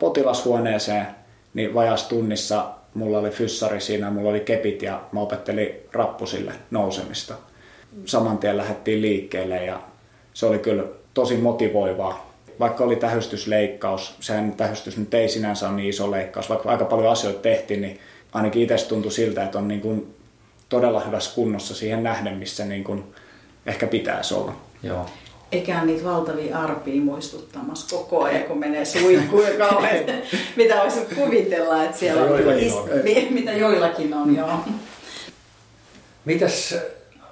[0.00, 1.06] potilashuoneeseen,
[1.54, 7.34] niin vajas tunnissa mulla oli fyssari siinä, mulla oli kepit ja mä opettelin rappusille nousemista.
[8.04, 9.80] Saman tien lähdettiin liikkeelle ja
[10.34, 10.84] se oli kyllä
[11.14, 12.29] tosi motivoivaa.
[12.60, 17.12] Vaikka oli tähystysleikkaus, sehän tähystys nyt ei sinänsä ole niin iso leikkaus, vaikka aika paljon
[17.12, 18.00] asioita tehtiin, niin
[18.32, 20.14] ainakin itse tuntui siltä, että on niin kuin
[20.68, 23.04] todella hyvässä kunnossa siihen nähden, missä niin kuin
[23.66, 24.52] ehkä pitäisi olla.
[24.82, 25.06] Joo.
[25.52, 30.04] Eikä niitä valtavia arpia muistuttamassa koko ajan, kun menee suihkuun ja kauhean,
[30.56, 32.88] mitä voisi kuvitella, että siellä on, joillakin on.
[33.30, 34.58] mitä joillakin on, joo.
[36.24, 36.74] Mitäs,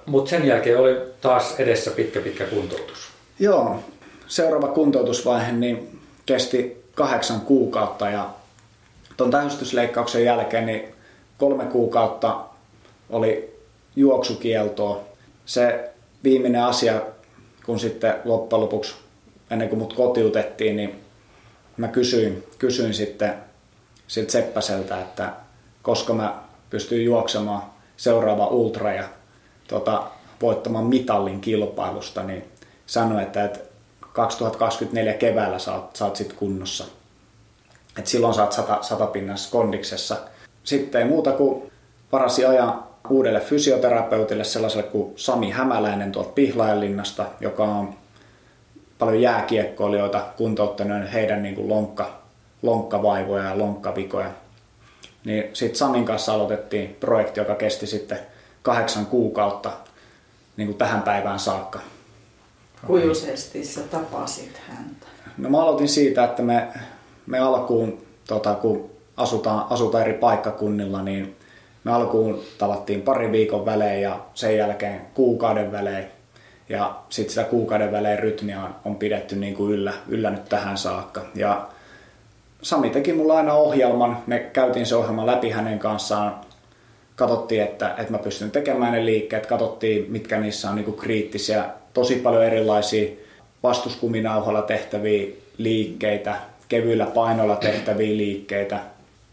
[0.06, 3.08] mutta sen jälkeen oli taas edessä pitkä pitkä kuntoutus.
[3.38, 3.80] Joo,
[4.28, 8.30] seuraava kuntoutusvaihe niin kesti kahdeksan kuukautta ja
[9.16, 10.94] tuon tähystysleikkauksen jälkeen niin
[11.38, 12.44] kolme kuukautta
[13.10, 13.58] oli
[13.96, 15.00] juoksukieltoa.
[15.46, 15.90] Se
[16.24, 17.02] viimeinen asia,
[17.66, 18.94] kun sitten loppujen lopuksi,
[19.50, 21.00] ennen kuin mut kotiutettiin, niin
[21.76, 23.34] mä kysyin, kysyin sitten
[24.08, 25.32] siltä Seppäseltä, että
[25.82, 27.62] koska mä pystyn juoksemaan
[27.96, 29.04] seuraava ultra ja
[29.68, 30.10] tota,
[30.42, 32.44] voittamaan mitallin kilpailusta, niin
[32.86, 33.67] sanoi, että, että
[34.18, 36.84] 2024 keväällä saat, saat sit kunnossa.
[37.98, 40.16] Et silloin saat sata, satapinnassa kondiksessa.
[40.64, 41.72] Sitten ei muuta kuin
[42.12, 47.94] varasi ajan uudelle fysioterapeutille, sellaiselle kuin Sami Hämäläinen tuolta Pihlajanlinnasta, joka on
[48.98, 52.20] paljon jääkiekkoilijoita kuntouttanut heidän niin kuin lonkka,
[52.62, 54.30] lonkkavaivoja ja lonkkavikoja.
[55.24, 58.18] Niin sitten Samin kanssa aloitettiin projekti, joka kesti sitten
[58.62, 59.70] kahdeksan kuukautta
[60.56, 61.80] niin kuin tähän päivään saakka.
[62.86, 65.06] Kujuisesti sä tapasit häntä?
[65.38, 66.68] No mä aloitin siitä, että me,
[67.26, 71.36] me alkuun, tota, kun asutaan, asutaan eri paikkakunnilla, niin
[71.84, 76.04] me alkuun tavattiin pari viikon välein ja sen jälkeen kuukauden välein.
[76.68, 80.78] Ja sitten sitä kuukauden välein rytmiä on, on pidetty niin kuin yllä, yllä nyt tähän
[80.78, 81.22] saakka.
[81.34, 81.68] Ja
[82.62, 84.22] Sami teki mulla aina ohjelman.
[84.26, 86.40] Me käytiin se ohjelma läpi hänen kanssaan.
[87.16, 89.46] Katsottiin, että, että mä pystyn tekemään ne liikkeet.
[89.46, 91.64] Katsottiin, mitkä niissä on niin kuin kriittisiä.
[91.98, 93.10] Tosi paljon erilaisia
[93.62, 96.36] vastuskuminauhalla tehtäviä liikkeitä,
[96.68, 98.78] kevyillä painoilla tehtäviä liikkeitä.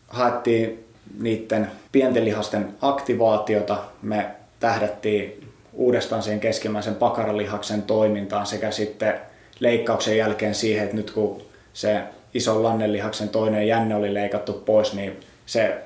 [0.07, 0.85] Haettiin
[1.19, 3.77] niiden pienten lihasten aktivaatiota.
[4.01, 4.25] Me
[4.59, 9.13] tähdättiin uudestaan siihen keskimmäisen pakaralihaksen toimintaan sekä sitten
[9.59, 11.41] leikkauksen jälkeen siihen, että nyt kun
[11.73, 12.01] se
[12.33, 15.77] ison lannelihaksen toinen jänne oli leikattu pois, niin se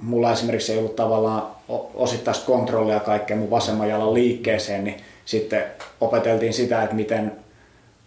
[0.00, 1.42] mulla esimerkiksi ei ollut tavallaan
[1.94, 4.96] osittaista kontrollia kaikkeen mun vasemman jalan liikkeeseen, niin
[5.26, 5.64] sitten
[6.00, 7.32] opeteltiin sitä, että miten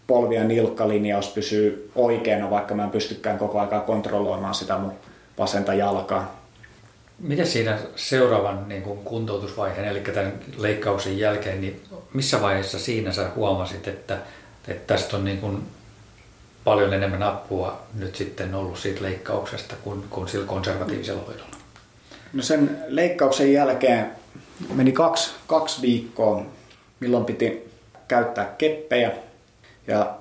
[0.08, 4.94] polvi- ja nilkkalinjaus pysyy oikeana, vaikka mä en pystykään koko ajan kontrolloimaan sitä mun
[5.38, 6.40] vasenta jalkaa.
[7.20, 11.82] Miten siinä seuraavan niin kuin kuntoutusvaiheen, eli tämän leikkauksen jälkeen, niin
[12.14, 14.18] missä vaiheessa siinä sä huomasit, että,
[14.68, 15.64] että tästä on niin kuin
[16.64, 21.56] paljon enemmän apua nyt sitten ollut siitä leikkauksesta kuin, kuin sillä konservatiivisella hoidolla?
[22.34, 24.12] No sen leikkauksen jälkeen
[24.74, 26.46] meni kaksi, kaksi viikkoa,
[27.00, 27.70] milloin piti
[28.08, 29.12] käyttää keppejä.
[29.88, 30.16] Ja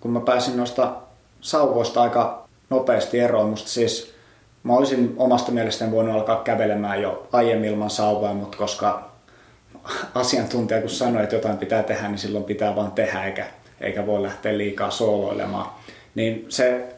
[0.00, 0.92] kun mä pääsin noista
[1.40, 4.14] sauvoista aika nopeasti eroon, musta siis
[4.62, 9.10] mä olisin omasta mielestäni voinut alkaa kävelemään jo aiemmin ilman sauvoja, mutta koska
[10.14, 13.46] asiantuntija kun sanoi, että jotain pitää tehdä, niin silloin pitää vaan tehdä, eikä,
[13.80, 15.70] eikä voi lähteä liikaa sooloilemaan.
[16.14, 16.94] Niin se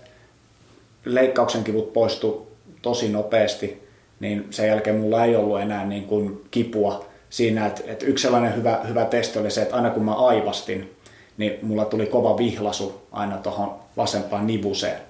[1.05, 2.53] leikkauksen kivut poistu
[2.83, 3.89] tosi nopeasti,
[4.21, 8.57] niin sen jälkeen mulla ei ollut enää niin kuin kipua siinä, että, että yksi sellainen
[8.57, 10.95] hyvä, hyvä testi oli se, että aina kun mä aivastin,
[11.37, 15.01] niin mulla tuli kova vihlasu aina tuohon vasempaan nivuseen.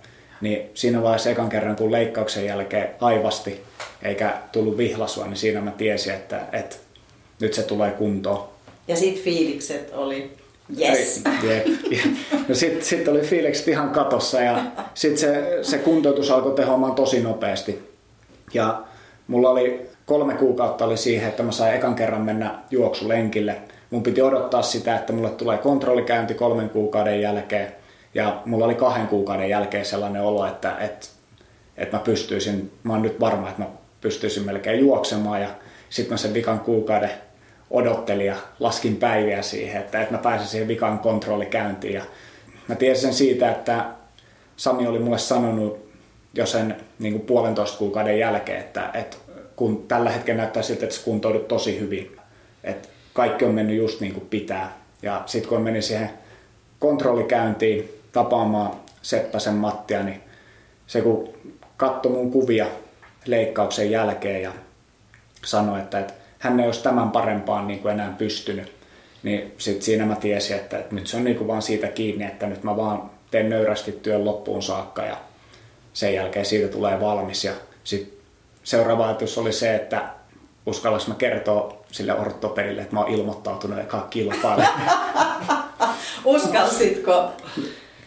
[0.40, 3.60] Niin siinä vaiheessa ekan kerran, kun leikkauksen jälkeen aivasti
[4.02, 6.76] eikä tullut vihlasua, niin siinä mä tiesin, että, että
[7.40, 8.48] nyt se tulee kuntoon.
[8.88, 10.38] Ja sitten fiilikset oli
[10.80, 11.22] Yes.
[11.42, 11.66] Jep.
[12.48, 17.20] No sitten sit oli fiilikset ihan katossa ja sitten se, se kuntoutus alkoi tehoamaan tosi
[17.20, 17.78] nopeasti.
[18.54, 18.82] Ja
[19.26, 23.56] mulla oli kolme kuukautta oli siihen, että mä sain ekan kerran mennä juoksulenkille.
[23.90, 27.72] Mun piti odottaa sitä, että mulle tulee kontrollikäynti kolmen kuukauden jälkeen.
[28.14, 31.06] Ja mulla oli kahden kuukauden jälkeen sellainen olo, että, että,
[31.76, 33.68] että mä pystyisin, mä oon nyt varma, että mä
[34.00, 35.42] pystyisin melkein juoksemaan.
[35.42, 35.48] Ja
[35.90, 37.10] sitten mä sen vikan kuukauden
[37.70, 41.94] odottelin ja laskin päiviä siihen, että, että mä pääsin siihen vikan kontrollikäyntiin.
[41.94, 42.02] Ja
[42.68, 43.84] mä tiesin siitä, että
[44.56, 45.88] Sami oli mulle sanonut
[46.34, 49.16] jo sen niin kuin puolentoista kuukauden jälkeen, että, että
[49.58, 52.16] kun tällä hetkellä näyttää siltä, että sä kuntoudut tosi hyvin,
[52.64, 54.78] että kaikki on mennyt just niin kuin pitää.
[55.02, 56.10] Ja sitten kun menin siihen
[56.78, 58.70] kontrollikäyntiin tapaamaan
[59.02, 60.20] Seppäsen Mattia, niin
[60.86, 61.28] se kun
[61.76, 62.66] katsoi mun kuvia
[63.26, 64.52] leikkauksen jälkeen ja
[65.44, 68.72] sanoi, että, että hän ei olisi tämän parempaan niin kuin enää pystynyt.
[69.22, 72.24] Niin sitten siinä mä tiesin, että, että nyt se on niin kuin vaan siitä kiinni,
[72.24, 75.16] että nyt mä vaan teen nöyrästi työn loppuun saakka ja
[75.92, 77.44] sen jälkeen siitä tulee valmis.
[77.44, 77.52] Ja
[77.84, 78.17] sitten
[78.68, 80.02] seuraava ajatus oli se, että
[80.66, 84.62] uskallas mä kertoa sille ortopedille, että mä oon ilmoittautunut eka kilpailu.
[86.24, 87.32] Uskalsitko?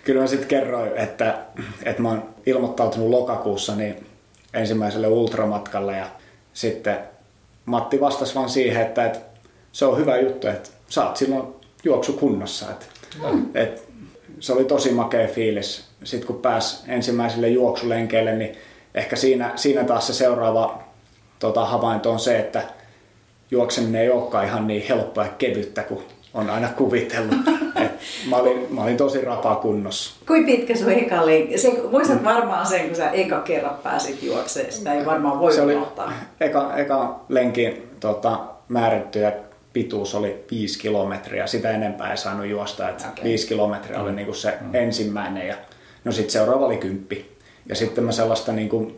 [0.04, 1.38] Kyllä mä sitten kerroin, että,
[1.84, 4.08] että mä oon ilmoittautunut lokakuussa niin
[4.54, 6.06] ensimmäiselle ultramatkalle ja
[6.54, 6.98] sitten
[7.66, 9.20] Matti vastasi vaan siihen, että, että
[9.72, 11.48] se on hyvä juttu, että sä oot silloin
[11.84, 12.66] juoksukunnossa.
[12.72, 12.86] Että,
[13.32, 13.46] mm.
[13.54, 13.82] että
[14.40, 15.86] se oli tosi makea fiilis.
[16.04, 18.58] Sitten kun pääsi ensimmäiselle juoksulenkeille, niin
[18.96, 20.84] ehkä siinä, siinä taas se seuraava
[21.40, 22.64] tota, havainto on se, että
[23.52, 27.36] juokseminen ei olekaan ihan niin helppoa ja kevyttä kuin on aina kuvitellut.
[27.86, 27.92] Et
[28.30, 30.16] mä, olin, mä olin tosi rapaa kunnossa.
[30.28, 31.58] Kuinka pitkä sun eka lenkki?
[31.58, 32.26] Se, muistat mm.
[32.26, 34.72] varmaan sen, kun sä eka kerran pääsit juokseen.
[34.72, 36.06] Sitä ei varmaan voi se unohtaa.
[36.06, 39.32] Oli eka, eka lenkin tota, määrätty ja
[39.74, 41.48] pituus oli 5 kilometriä.
[41.48, 42.90] Sitä enempää ei saanut juosta.
[42.90, 43.24] Et okay.
[43.24, 44.04] 5 kilometriä mm.
[44.04, 44.76] oli niinku se mm.
[44.76, 45.48] ensimmäinen.
[45.48, 45.56] Ja,
[46.04, 47.38] no sitten seuraava oli kymppi.
[47.72, 48.92] Ja sitten mä sellaista niinku,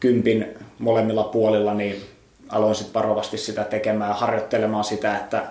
[0.00, 0.46] kympin
[0.78, 1.96] molemmilla puolilla niin
[2.48, 5.42] aloin sitten varovasti sitä tekemään ja harjoittelemaan sitä, että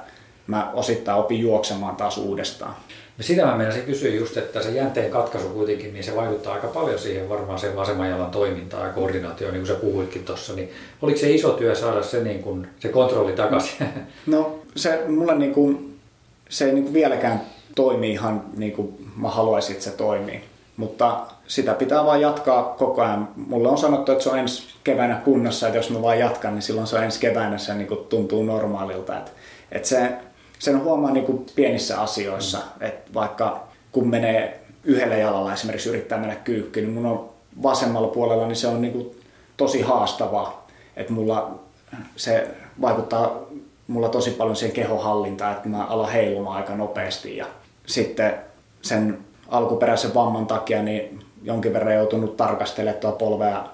[0.48, 2.76] mä osittain opin juoksemaan taas uudestaan.
[3.20, 7.00] Sitä mä menisin kysyä just, että se jänteen katkaisu kuitenkin, niin se vaikuttaa aika paljon
[7.00, 10.54] siihen varmaan sen vasemman jalan toimintaan ja koordinaatioon, niin kuin sä puhuitkin tuossa.
[10.54, 13.88] Niin oliko se iso työ saada se, niin kuin, se kontrolli takaisin?
[14.28, 16.00] No se mulle niin kuin,
[16.50, 17.42] se ei niin kuin vieläkään
[17.76, 20.42] toimi ihan niin kuin mä haluaisin, että se toimii.
[20.78, 23.30] Mutta sitä pitää vaan jatkaa koko ajan.
[23.36, 26.62] Mulle on sanottu, että se on ensi keväänä kunnossa, että jos mä vaan jatkan, niin
[26.62, 29.18] silloin se on ensi keväänä se niin kuin tuntuu normaalilta.
[29.18, 29.32] Että,
[29.72, 30.12] että se
[30.60, 32.88] sen huomaa niin kuin pienissä asioissa, mm.
[32.88, 37.30] että vaikka kun menee yhdellä jalalla esimerkiksi yrittää mennä kyykkyyn, niin mun on
[37.64, 39.12] vasemmalla puolella, niin se on niin kuin
[39.58, 41.60] tosi haastavaa, että mulla
[42.16, 42.48] se
[42.82, 43.42] vaikuttaa
[43.88, 47.46] mulla tosi paljon siihen kehohallintaa, että mä alan heilumaan aika nopeasti ja
[47.86, 48.34] sitten
[48.82, 53.69] sen alkuperäisen vamman takia niin jonkin verran joutunut tarkastelemaan tuo polvea,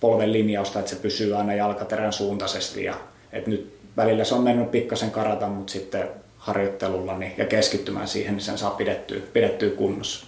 [0.00, 2.94] polven linjausta, että se pysyy aina jalkaterän suuntaisesti ja
[3.32, 8.34] että nyt välillä se on mennyt pikkasen karata, mutta sitten harjoittelulla niin, ja keskittymään siihen,
[8.34, 10.26] niin sen saa pidettyä, pidettyä kunnossa.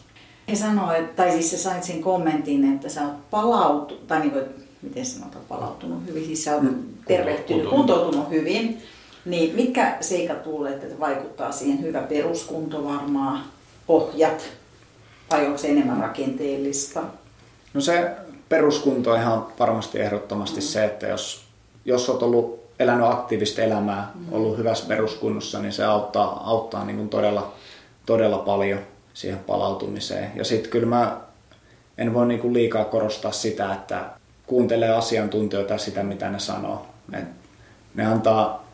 [0.48, 4.44] He sanoi, tai siis sä sait sen kommentin, että sä oot palautunut, tai niin kuin,
[4.82, 6.82] miten sanotaan palautunut hyvin, siis sä oot mm.
[7.06, 8.82] tervehtynyt, kuntoutunut hyvin.
[9.24, 13.44] Niin mitkä seikat luulet, että vaikuttaa siihen hyvä peruskunto varmaan,
[13.86, 14.42] pohjat,
[15.32, 17.02] vai onko se enemmän rakenteellista?
[17.74, 18.10] No se
[18.48, 20.62] peruskunto on ihan varmasti ehdottomasti mm.
[20.62, 21.44] se, että jos,
[21.84, 24.32] jos olet ollut elänyt aktiivista elämää, mm.
[24.32, 27.52] ollut hyvässä peruskunnossa, niin se auttaa, auttaa niin kuin todella,
[28.06, 28.80] todella paljon
[29.14, 30.32] siihen palautumiseen.
[30.34, 31.20] Ja sitten kyllä mä
[31.98, 34.04] en voi niin kuin liikaa korostaa sitä, että
[34.46, 36.86] kuuntelee asiantuntijoita sitä, mitä ne sanoo.
[37.08, 37.26] Ne,
[37.94, 38.68] ne antaa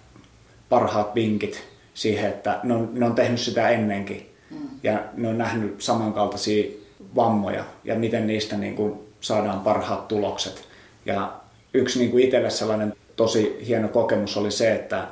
[0.68, 4.56] parhaat vinkit siihen, että ne on, ne on tehnyt sitä ennenkin mm.
[4.82, 6.70] ja ne on nähnyt samankaltaisia
[7.16, 10.68] vammoja ja miten niistä niin kuin saadaan parhaat tulokset.
[11.06, 11.32] Ja
[11.74, 15.06] yksi niin kuin itselle sellainen tosi hieno kokemus oli se, että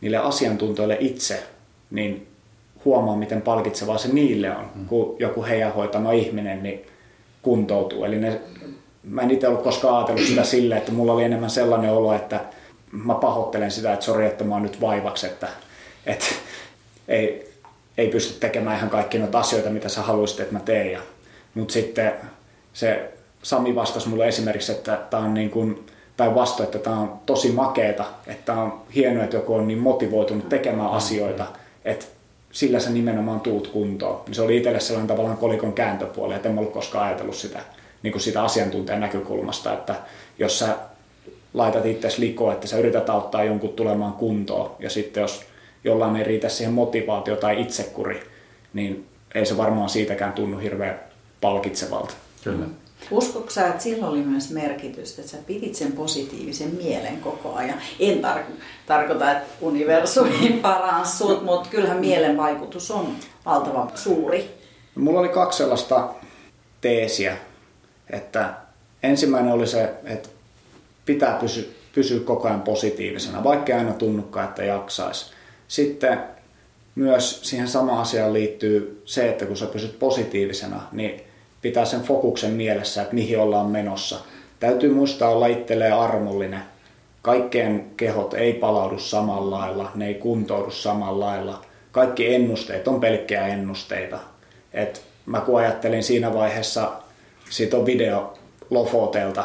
[0.00, 1.42] niille asiantuntijoille itse
[1.90, 2.26] niin
[2.84, 4.86] huomaa, miten palkitsevaa se niille on, mm.
[4.86, 6.86] kun joku heidän hoitama ihminen niin
[7.42, 8.04] kuntoutuu.
[8.04, 8.40] Eli ne,
[9.02, 12.40] mä en itse ollut koskaan ajatellut sitä sille, että mulla oli enemmän sellainen olo, että
[12.92, 15.48] mä pahoittelen sitä, että sori, että mä oon nyt vaivaksi, että,
[16.06, 16.26] että
[17.08, 17.49] ei,
[17.98, 21.00] ei pysty tekemään ihan kaikki noita asioita, mitä sä haluaisit, että mä teen.
[21.54, 22.12] Mutta sitten
[22.72, 27.52] se Sami vastasi mulle esimerkiksi, että tämä on niin kuin, päinvastoin, että tämä on tosi
[27.52, 31.46] makeeta, että on hienoa, että joku on niin motivoitunut tekemään asioita,
[31.84, 32.06] että
[32.52, 34.22] sillä sä nimenomaan tuut kuntoon.
[34.26, 37.58] Niin se oli itselle sellainen tavallaan kolikon kääntöpuoli, että en ollut koskaan ajatellut sitä,
[38.02, 39.94] niin kuin sitä asiantuntijan näkökulmasta, että
[40.38, 40.76] jos sä
[41.54, 45.44] laitat itsesi likoon, että sä yrität auttaa jonkun tulemaan kuntoon, ja sitten jos
[45.84, 48.30] jollain ei riitä siihen motivaatio tai itsekuri,
[48.72, 51.00] niin ei se varmaan siitäkään tunnu hirveän
[51.40, 52.14] palkitsevalta.
[52.44, 52.66] Kyllä.
[53.10, 57.78] Uskotko sä, että sillä oli myös merkitystä, että sä pidit sen positiivisen mielen koko ajan?
[58.00, 58.52] En tar-
[58.86, 63.16] tarkoita, että universumi paransi sut, mutta kyllähän mielen vaikutus on
[63.46, 64.50] valtavan suuri.
[64.94, 66.14] Mulla oli kaksi sellaista
[66.80, 67.36] teesiä,
[68.10, 68.54] että
[69.02, 70.28] ensimmäinen oli se, että
[71.06, 71.64] pitää pysyä,
[71.94, 75.32] pysyä koko ajan positiivisena, vaikka aina tunnukaan, että jaksaisi.
[75.70, 76.18] Sitten
[76.94, 81.22] myös siihen samaan asiaan liittyy se, että kun sä pysyt positiivisena, niin
[81.62, 84.20] pitää sen fokuksen mielessä, että mihin ollaan menossa.
[84.60, 86.60] Täytyy muistaa olla itselleen armollinen.
[87.22, 91.64] Kaikkeen kehot ei palaudu samalla lailla, ne ei kuntoudu samalla lailla.
[91.92, 94.18] Kaikki ennusteet on pelkkiä ennusteita.
[94.72, 96.92] Et mä kun ajattelin siinä vaiheessa,
[97.50, 98.38] siitä on video
[98.70, 99.44] Lofotelta,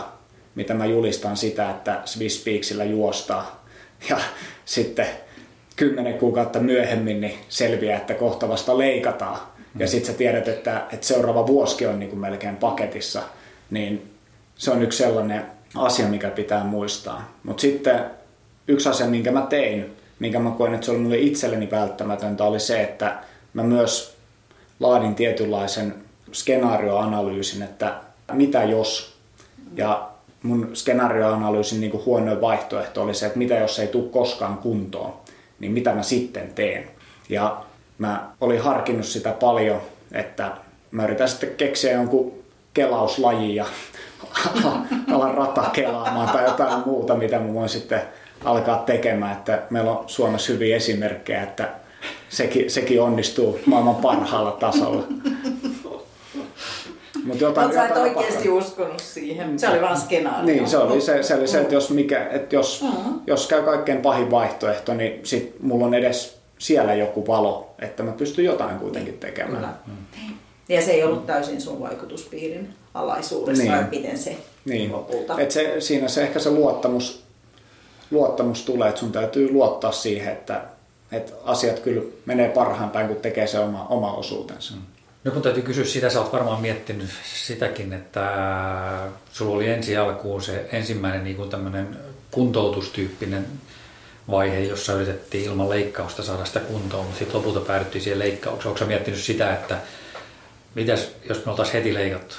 [0.55, 3.65] mitä mä julistan sitä, että Swiss Peaksillä juostaa.
[4.09, 4.17] Ja
[4.65, 5.24] sitten
[5.75, 9.39] kymmenen kuukautta myöhemmin niin selviää, että kohta vasta leikataan
[9.79, 13.21] ja sitten sä tiedät, että, että seuraava vuosi on niin kuin melkein paketissa,
[13.69, 14.11] niin
[14.55, 17.31] se on yksi sellainen asia, mikä pitää muistaa.
[17.43, 18.05] Mutta sitten
[18.67, 22.59] yksi asia, minkä mä tein, minkä mä koen, että se oli mulle itselleni välttämätöntä, oli
[22.59, 23.19] se, että
[23.53, 24.15] mä myös
[24.79, 25.95] laadin tietynlaisen
[26.31, 27.93] skenaarioanalyysin, että
[28.31, 29.15] mitä jos.
[29.75, 30.09] Ja
[30.43, 35.13] mun skenaarioanalyysin niin kuin huonoin vaihtoehto oli se, että mitä jos ei tule koskaan kuntoon,
[35.59, 36.87] niin mitä mä sitten teen.
[37.29, 37.61] Ja
[37.97, 40.51] mä olin harkinnut sitä paljon, että
[40.91, 42.33] mä yritän sitten keksiä jonkun
[42.73, 43.65] kelauslaji ja
[45.13, 48.01] alan rata kelaamaan tai jotain muuta, mitä mä voin sitten
[48.45, 49.31] alkaa tekemään.
[49.31, 51.69] Että meillä on Suomessa hyviä esimerkkejä, että
[52.29, 55.03] sekin, sekin onnistuu maailman parhaalla tasolla.
[57.25, 59.59] Mutta jotain, Mutta sä et oikeasti uskonut siihen.
[59.59, 60.45] Se oli vaan skenaario.
[60.45, 63.21] Niin, se oli se, se, oli se että jos, mikä, että jos, uh-huh.
[63.27, 68.11] jos käy kaikkein pahin vaihtoehto, niin sit mulla on edes siellä joku valo, että mä
[68.11, 69.55] pystyn jotain kuitenkin tekemään.
[69.55, 69.73] Kyllä.
[69.87, 70.35] Mm.
[70.69, 73.73] Ja se ei ollut täysin sun vaikutuspiirin alaisuudessa, niin.
[73.73, 74.91] vai miten se niin.
[74.91, 75.39] lopulta?
[75.39, 77.23] Et se, siinä se ehkä se luottamus,
[78.11, 80.61] luottamus tulee, että sun täytyy luottaa siihen, että,
[81.11, 84.73] että asiat kyllä menee parhaan päin, kun tekee se oma, oma osuutensa.
[84.73, 84.81] Mm.
[85.25, 88.31] No kun täytyy kysyä sitä, sä oot varmaan miettinyt sitäkin, että
[89.31, 91.97] sulla oli ensi alkuun se ensimmäinen niin tämmöinen
[92.31, 93.45] kuntoutustyyppinen
[94.31, 98.73] vaihe, jossa yritettiin ilman leikkausta saada sitä kuntoon, mutta sitten lopulta päädyttiin siihen leikkaukseen.
[98.73, 99.77] Onko miettinyt sitä, että
[100.75, 102.35] mitäs jos me oltaisiin heti leikattu?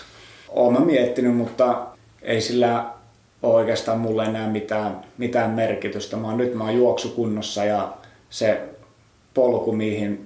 [0.49, 1.87] Olen miettinyt, mutta
[2.23, 2.85] ei sillä
[3.43, 6.17] ole oikeastaan mulle enää mitään, mitään merkitystä.
[6.17, 7.93] Mä oon, nyt mä oon juoksukunnossa ja
[8.31, 8.61] se
[9.35, 10.26] polku, mihin,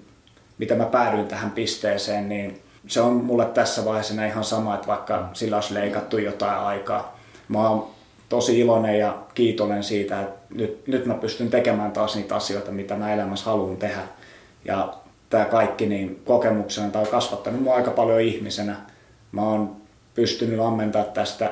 [0.61, 5.29] mitä mä päädyin tähän pisteeseen, niin se on mulle tässä vaiheessa ihan sama, että vaikka
[5.33, 7.19] sillä olisi leikattu jotain aikaa.
[7.49, 7.91] Mä oon
[8.29, 12.97] tosi iloinen ja kiitollinen siitä, että nyt, nyt mä pystyn tekemään taas niitä asioita, mitä
[12.97, 14.01] mä elämässä haluan tehdä.
[14.65, 14.95] Ja
[15.31, 18.77] tämä kaikki niin kokemuksena tai kasvattanut mua aika paljon ihmisenä.
[19.33, 19.77] Mä oon
[20.15, 21.51] pystynyt ammentaa tästä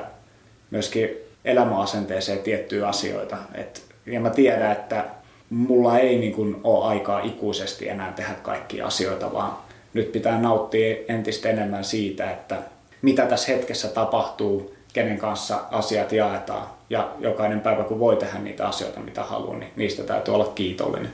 [0.71, 1.09] myöskin
[1.45, 3.37] elämäasenteeseen tiettyjä asioita.
[3.53, 5.05] Et, ja mä tiedän, että
[5.49, 9.57] mulla ei niin kuin ole aikaa ikuisesti enää tehdä kaikkia asioita, vaan
[9.93, 12.57] nyt pitää nauttia entistä enemmän siitä, että
[13.01, 16.67] mitä tässä hetkessä tapahtuu, kenen kanssa asiat jaetaan.
[16.89, 21.11] Ja jokainen päivä, kun voi tehdä niitä asioita, mitä haluaa, niin niistä täytyy olla kiitollinen.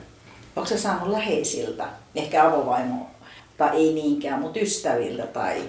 [0.56, 1.84] Onko se saanut läheisiltä,
[2.14, 3.10] ehkä avovaimo,
[3.56, 5.62] tai ei niinkään, mutta ystäviltä tai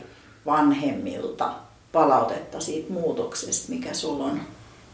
[0.46, 1.52] vanhemmilta
[1.92, 4.40] palautetta siitä muutoksesta, mikä sulla on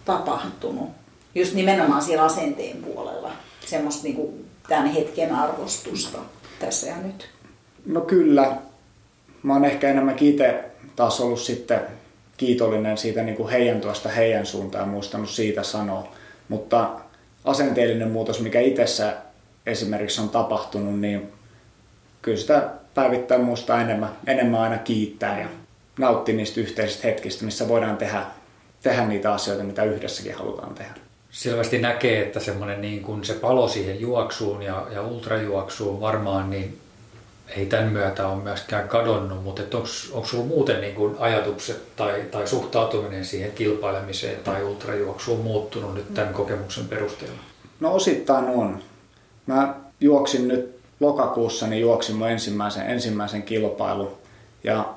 [0.05, 0.89] tapahtunut?
[1.35, 3.31] Just nimenomaan siellä asenteen puolella,
[3.65, 4.33] semmoista niinku
[4.67, 6.17] tämän hetken arvostusta
[6.59, 7.29] tässä ja nyt.
[7.85, 8.57] No kyllä.
[9.43, 11.79] Mä oon ehkä enemmän itse taas ollut sitten
[12.37, 16.11] kiitollinen siitä niin kuin heidän tuosta heidän suuntaan ja muistanut siitä sanoa.
[16.49, 16.89] Mutta
[17.45, 19.13] asenteellinen muutos, mikä itsessä
[19.65, 21.31] esimerkiksi on tapahtunut, niin
[22.21, 25.47] kyllä sitä päivittäin muistaa enemmän, enemmän aina kiittää ja
[25.99, 28.25] nauttia niistä yhteisistä hetkistä, missä voidaan tehdä,
[28.81, 30.93] tehdä niitä asioita, mitä yhdessäkin halutaan tehdä.
[31.33, 36.77] Selvästi näkee, että semmoinen niin kuin se palo siihen juoksuun ja, ja ultrajuoksuun varmaan niin
[37.47, 39.63] ei tämän myötä ole myöskään kadonnut, mutta
[40.11, 46.13] onko sulla muuten niin kuin ajatukset tai, tai suhtautuminen siihen kilpailemiseen tai ultrajuoksuun muuttunut nyt
[46.13, 47.39] tämän kokemuksen perusteella?
[47.79, 48.83] No osittain on.
[49.45, 54.17] Mä juoksin nyt lokakuussa, niin juoksin mun ensimmäisen, ensimmäisen kilpailun
[54.63, 54.93] ja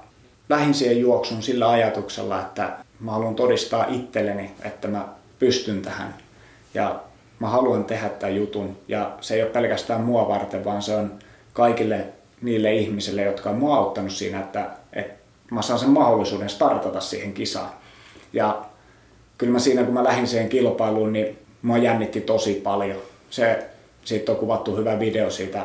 [0.49, 5.09] lähin siihen juoksun sillä ajatuksella, että mä haluan todistaa itselleni, että mä
[5.39, 6.26] pystyn tähän
[6.77, 7.01] ja
[7.39, 11.19] mä haluan tehdä tämän jutun ja se ei ole pelkästään mua varten, vaan se on
[11.53, 12.05] kaikille
[12.43, 15.15] niille ihmisille, jotka on mua auttanut siinä, että, että
[15.51, 17.71] mä saan sen mahdollisuuden startata siihen kisaan.
[18.33, 18.65] Ja
[19.39, 22.99] kyllä mä siinä, kun mä lähdin siihen kilpailuun, niin mua jännitti tosi paljon.
[23.31, 23.67] Se,
[24.05, 25.63] siitä on kuvattu hyvä video siitä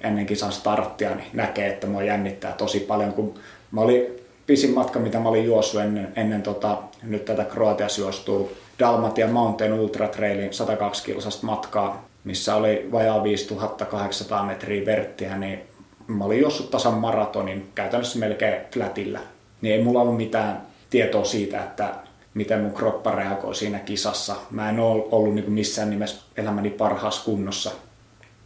[0.00, 3.34] ennen kisan starttia, niin näkee, että mua jännittää tosi paljon, kun
[3.70, 4.06] mä olin
[4.46, 8.50] pisin matka, mitä mä olin juossut ennen, ennen tota, nyt tätä Kroatiassa juostua
[8.82, 15.62] Dalmatia Mountain Ultra Trailin 102 kilsasta matkaa, missä oli vajaa 5800 metriä verttiä, niin
[16.06, 19.20] mä olin juossut tasan maratonin käytännössä melkein flätillä,
[19.60, 21.94] niin ei mulla ollut mitään tietoa siitä, että
[22.34, 24.36] miten mun kroppa reagoi siinä kisassa.
[24.50, 27.70] Mä en ole ollut niin missään nimessä elämäni parhaassa kunnossa,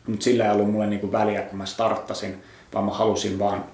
[0.06, 2.42] mutta sillä ei ollut mulle niin väliä, kun mä starttasin,
[2.74, 3.64] vaan mä halusin vaan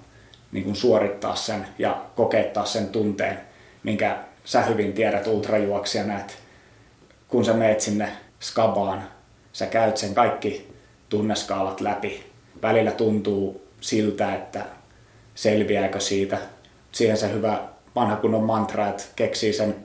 [0.52, 3.40] niin suorittaa sen ja kokeittaa sen tunteen,
[3.82, 6.32] minkä sä hyvin tiedät ultrajuoksijana, että
[7.32, 8.08] kun sä meet sinne
[8.40, 9.02] skabaan,
[9.52, 10.72] sä käyt sen kaikki
[11.08, 12.24] tunneskaalat läpi.
[12.62, 14.64] Välillä tuntuu siltä, että
[15.34, 16.38] selviääkö siitä.
[16.92, 17.60] Siihen se hyvä
[17.94, 19.76] vanha kunnon mantra, että keksii sen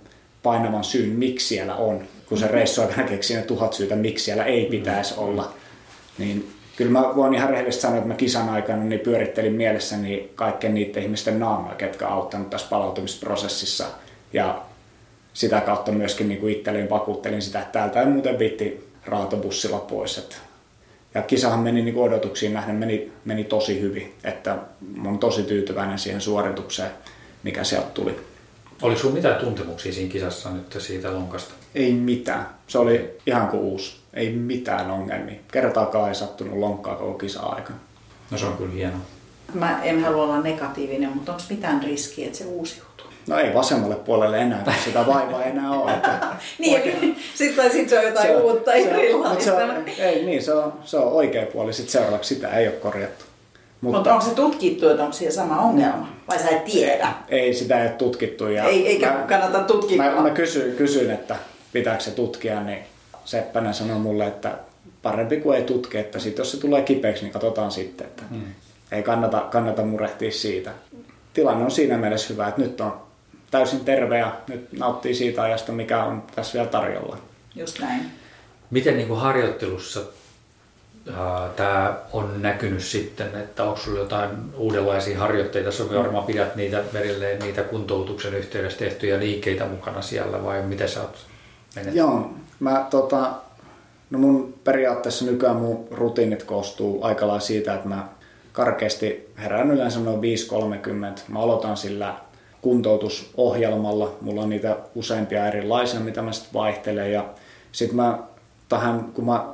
[0.44, 2.04] painavan syyn, miksi siellä on.
[2.30, 5.54] Kun se reissu aikana keksii ne tuhat syytä, miksi siellä ei pitäisi olla.
[6.18, 10.74] Niin kyllä mä voin ihan rehellisesti sanoa, että mä kisan aikana niin pyörittelin mielessäni kaikkien
[10.74, 13.86] niiden ihmisten naamoja, ketkä auttanut tässä palautumisprosessissa.
[14.34, 14.62] Ja
[15.38, 20.18] sitä kautta myöskin niin kuin itselleen vakuuttelin sitä, että täältä ei muuten vitti raatobussilla pois.
[20.18, 20.36] Että
[21.16, 24.58] ja kisahan meni niin odotuksiin nähden meni, meni tosi hyvin, että
[25.06, 26.92] olen tosi tyytyväinen siihen suoritukseen,
[27.44, 28.20] mikä sieltä tuli.
[28.82, 31.54] Oliko sinulla mitään tuntemuksia siinä kisassa nyt siitä lonkasta?
[31.76, 32.50] Ei mitään.
[32.68, 33.98] Se oli ihan kuin uusi.
[34.14, 35.40] Ei mitään ongelmia.
[35.52, 37.80] Kertaakaan ei sattunut lonkkaa koko kisa-aikana.
[38.32, 39.02] No se on kyllä hienoa.
[39.54, 42.87] Mä en halua olla negatiivinen, mutta onko mitään riskiä, että se uusiutuu?
[43.28, 45.92] No ei vasemmalle puolelle enää, kun sitä vaivaa enää ole.
[46.60, 49.44] niin, sitten sit se on jotain se, uutta se, erilaista.
[49.44, 51.74] Se on, ei niin, se on, se on oikea puoli.
[51.74, 53.26] Sitten seuraavaksi sitä ei ole korjattu.
[53.82, 56.10] Mutta, Mutta onko se tutkittu, että onko siellä sama ongelma?
[56.28, 57.14] Vai sä et tiedä?
[57.30, 58.48] Ei, sitä ei ole tutkittu.
[58.48, 59.98] Ja ei, eikä mä, kannata tutkia.
[59.98, 61.36] Mä, mä kysyin, kysyin, että
[61.74, 62.80] pitääkö se tutkia, niin
[63.26, 64.58] Seppänen sanoi mulle, että
[65.02, 68.08] parempi kuin ei tutki, että sit jos se tulee kipeäksi, niin katsotaan sitten.
[68.08, 68.42] Että hmm.
[68.92, 70.72] Ei kannata, kannata murehtia siitä.
[71.34, 73.07] Tilanne on siinä mielessä hyvä, että nyt on
[73.52, 77.18] täysin terve ja nyt nauttii siitä ajasta, mikä on tässä vielä tarjolla.
[77.56, 78.12] Just näin.
[78.72, 80.02] Miten niin kuin harjoittelussa
[81.56, 87.40] tämä on näkynyt sitten, että onko sinulla jotain uudenlaisia harjoitteita, sä varmaan pidät niitä verilleen
[87.40, 91.18] niitä kuntoutuksen yhteydessä tehtyjä liikkeitä mukana siellä vai miten sä oot
[91.76, 91.96] menet?
[91.96, 93.32] Joo, mä tota,
[94.10, 98.08] no mun periaatteessa nykyään mun rutiinit koostuu aika lailla siitä, että mä
[98.52, 101.22] karkeasti herään yleensä noin 5.30.
[101.28, 102.16] Mä aloitan sillä
[102.62, 104.16] kuntoutusohjelmalla.
[104.22, 107.12] Mulla on niitä useampia erilaisia, mitä mä sitten vaihtelen.
[107.12, 107.26] Ja
[107.72, 108.20] sitten mä
[108.70, 109.48] tähän, kun mä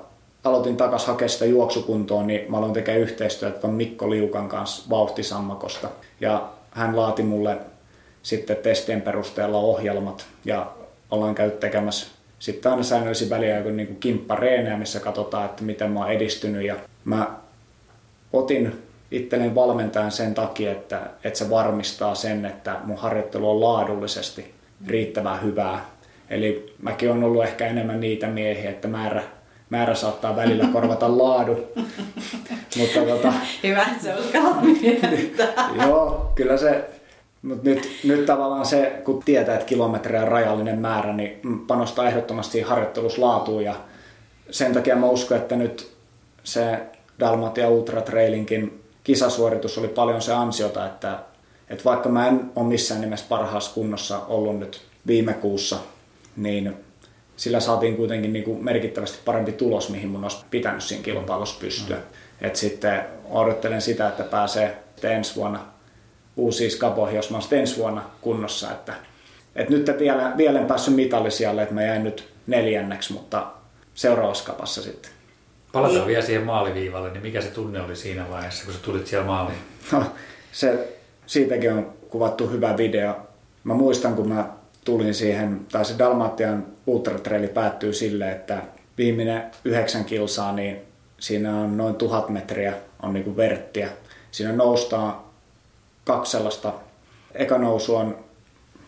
[0.43, 5.89] aloitin takas hakea sitä juoksukuntoon, niin mä aloin tekemään yhteistyötä ton Mikko Liukan kanssa vauhtisammakosta.
[6.21, 7.57] Ja hän laati mulle
[8.23, 10.71] sitten testien perusteella ohjelmat ja
[11.11, 12.07] ollaan käynyt tekemässä
[12.43, 16.65] sitten aina säännöllisin väliä joku niin kimppareenejä, missä katsotaan, että miten mä oon edistynyt.
[16.65, 16.75] Ja
[17.05, 17.35] mä
[18.33, 18.83] otin
[19.13, 24.53] itselleni valmentajan sen takia, että, että se varmistaa sen, että mun harjoittelu on laadullisesti
[24.87, 25.85] riittävän hyvää.
[26.29, 29.23] Eli mäkin on ollut ehkä enemmän niitä miehiä, että määrä,
[29.69, 31.67] määrä saattaa välillä korvata laadu.
[32.77, 33.33] Mutta tota,
[33.63, 34.57] Hyvä, että se uskallat
[35.81, 36.85] Joo, kyllä se,
[37.41, 42.61] mutta nyt, nyt tavallaan se, kun tietää, että kilometrejä on rajallinen määrä, niin panostaa ehdottomasti
[42.61, 43.75] harjoitteluslaatuun ja
[44.51, 45.93] sen takia mä uskon, että nyt
[46.43, 46.79] se
[47.19, 51.19] Dalmatia Ultra Trailinkin kisasuoritus oli paljon se ansiota, että,
[51.69, 55.77] että vaikka mä en ole missään nimessä parhaassa kunnossa ollut nyt viime kuussa,
[56.35, 56.73] niin
[57.35, 61.95] sillä saatiin kuitenkin niin kuin merkittävästi parempi tulos, mihin mun olisi pitänyt siinä kilpailussa pystyä.
[61.95, 62.03] Mm.
[62.41, 65.59] Et sitten odottelen sitä, että pääsee ensi vuonna
[66.37, 68.71] uusiin skapoihin, jos mä olen ensi vuonna kunnossa.
[68.71, 68.93] Että,
[69.55, 73.47] et nyt vielä, vielä en päässyt mitallisijalle, että mä jäin nyt neljänneksi, mutta
[73.93, 75.11] seuraavassa kapassa sitten.
[75.73, 76.07] Palataan niin.
[76.07, 79.57] vielä siihen maaliviivalle, niin mikä se tunne oli siinä vaiheessa, kun sä tulit siellä maaliin?
[79.91, 80.03] No,
[80.51, 83.15] se, siitäkin on kuvattu hyvä video.
[83.63, 84.49] Mä muistan, kun mä
[84.85, 88.61] tulin siihen, tai se Dalmatian ultratraili päättyy sille, että
[88.97, 90.81] viimeinen yhdeksän kilsaa, niin
[91.19, 93.89] siinä on noin tuhat metriä on niin kuin verttiä.
[94.31, 95.15] Siinä noustaan
[96.05, 96.73] kaksi sellaista.
[97.33, 98.17] Eka nousu on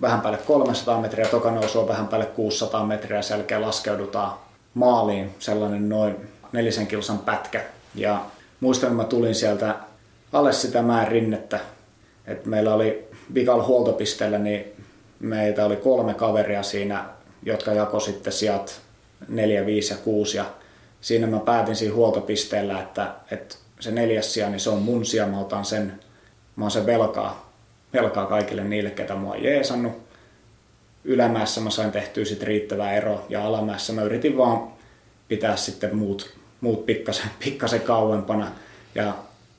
[0.01, 4.33] vähän päälle 300 metriä, toka nousu on vähän päälle 600 metriä, sen jälkeen laskeudutaan
[4.73, 6.15] maaliin sellainen noin
[6.55, 7.63] nelisen kilsan pätkä.
[7.95, 8.25] Ja
[8.59, 9.75] muistan, kun mä tulin sieltä
[10.33, 11.59] alle sitä mäen rinnettä,
[12.27, 14.65] että meillä oli vikal huoltopisteellä, niin
[15.19, 17.05] meitä oli kolme kaveria siinä,
[17.43, 18.81] jotka jako sitten sijat
[19.27, 20.37] 4, 5 ja 6.
[20.37, 20.45] Ja
[21.01, 25.27] siinä mä päätin siinä huoltopisteellä, että, että se neljäs sija, niin se on mun sija,
[25.27, 25.99] mä otan sen,
[26.55, 27.53] mä oon sen velkaa,
[27.93, 29.93] velkaa kaikille niille, ketä mua on jeesannut.
[31.03, 34.67] Ylämäessä mä sain tehtyä sit riittävää ero ja alamäessä mä yritin vaan
[35.27, 38.51] pitää sitten muut, muut pikkasen, pikkasen kauempana.
[38.95, 39.13] Ja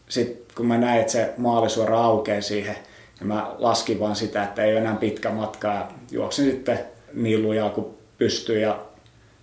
[0.09, 2.77] sitten kun mä näin, että se maalisuora aukeaa siihen,
[3.21, 6.79] ja mä laskin vaan sitä, että ei ole enää pitkä matka ja juoksin sitten
[7.15, 7.87] niin lujaa kuin
[8.19, 8.61] pystyy.
[8.61, 8.81] Ja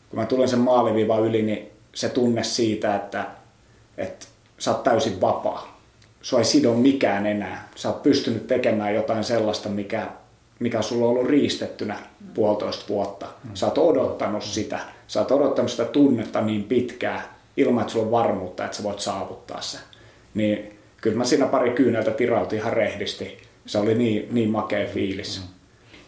[0.09, 3.25] kun mä tulen sen maaliviivan yli, niin se tunne siitä, että,
[3.97, 4.25] että
[4.57, 5.79] sä oot täysin vapaa.
[6.21, 7.69] Sua ei sido mikään enää.
[7.75, 10.07] Sä oot pystynyt tekemään jotain sellaista, mikä,
[10.59, 11.99] mikä sulla on ollut riistettynä
[12.33, 13.27] puolitoista vuotta.
[13.53, 14.79] Sä oot odottanut sitä.
[15.07, 17.21] Sä oot odottanut sitä tunnetta niin pitkään,
[17.57, 19.77] ilman että sulla on varmuutta, että sä voit saavuttaa se.
[20.33, 25.41] Niin kyllä mä siinä pari kyyneltä tirautin ihan rehdisti se oli niin, niin makea fiilis.
[25.41, 25.47] Mm.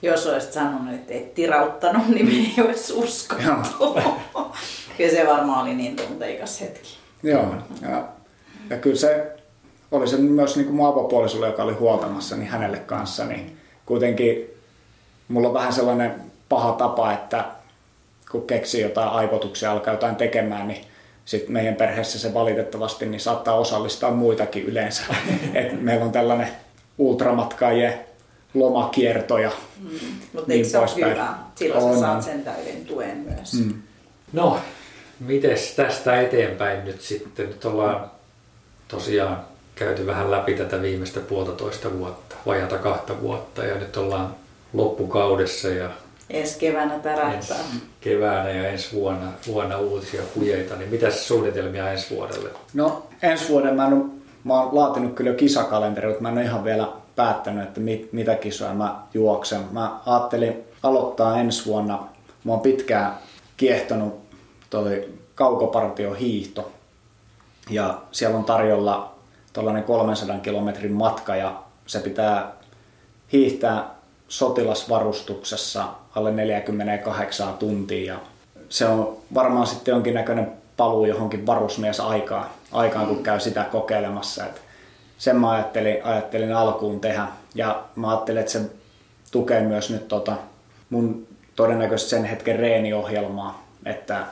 [0.01, 3.93] Jos olisit sanonut, että et tirauttanut, niin me ei olisi uskottu.
[4.97, 6.97] kyllä se varmaan oli niin tunteikas hetki.
[7.23, 8.07] Joo, ja,
[8.69, 9.31] ja kyllä se
[9.91, 14.49] oli se myös niin kuin mun avopuolisolle, joka oli huoltamassa, niin hänelle kanssa, niin kuitenkin
[15.27, 16.15] mulla on vähän sellainen
[16.49, 17.45] paha tapa, että
[18.31, 20.85] kun keksii jotain aivotuksia, alkaa jotain tekemään, niin
[21.25, 25.01] sitten meidän perheessä se valitettavasti niin saattaa osallistaa muitakin yleensä.
[25.53, 26.47] Et meillä on tällainen
[26.97, 27.99] ultramatkaajien
[28.53, 29.51] lomakiertoja.
[29.79, 29.89] Mm.
[30.33, 31.33] Mutta niin eikö se ole hyvä?
[31.55, 31.93] Silloin on.
[31.93, 33.53] sä saat sen täyden tuen myös.
[33.53, 33.73] Mm.
[34.33, 34.59] No,
[35.19, 37.47] mites tästä eteenpäin nyt sitten?
[37.47, 38.11] Nyt ollaan
[38.87, 39.45] tosiaan
[39.75, 44.35] käyty vähän läpi tätä viimeistä puolitoista vuotta, vajata kahta vuotta ja nyt ollaan
[44.73, 45.89] loppukaudessa ja
[46.29, 47.57] ensi keväänä tärähtää.
[47.57, 52.49] Ensi keväänä ja ensi vuonna, vuonna uusia kujeita, niin mitä suunnitelmia ensi vuodelle?
[52.73, 54.11] No ensi vuoden mä en
[54.45, 58.13] mä oon laatinut kyllä jo kisakalenteri, mutta mä en ole ihan vielä päättänyt, että mit,
[58.13, 59.61] mitä kisoja mä juoksen.
[59.71, 62.07] Mä ajattelin aloittaa ensi vuonna.
[62.43, 63.13] Mä oon pitkään
[63.57, 64.19] kiehtonut
[64.69, 66.71] toi kaukopartio hiihto.
[67.69, 69.15] Ja siellä on tarjolla
[69.53, 72.51] tuollainen 300 kilometrin matka ja se pitää
[73.31, 73.94] hiihtää
[74.27, 78.13] sotilasvarustuksessa alle 48 tuntia.
[78.13, 78.19] Ja
[78.69, 84.45] se on varmaan sitten jonkinnäköinen paluu johonkin varusmiesaikaan, aikaan, kun käy sitä kokeilemassa.
[84.45, 84.61] Et
[85.17, 87.27] sen mä ajattelin, ajattelin alkuun tehdä.
[87.55, 88.61] Ja mä ajattelin, että se
[89.31, 90.35] tukee myös nyt tota
[90.89, 94.25] mun todennäköisesti sen hetken reeniohjelmaa, että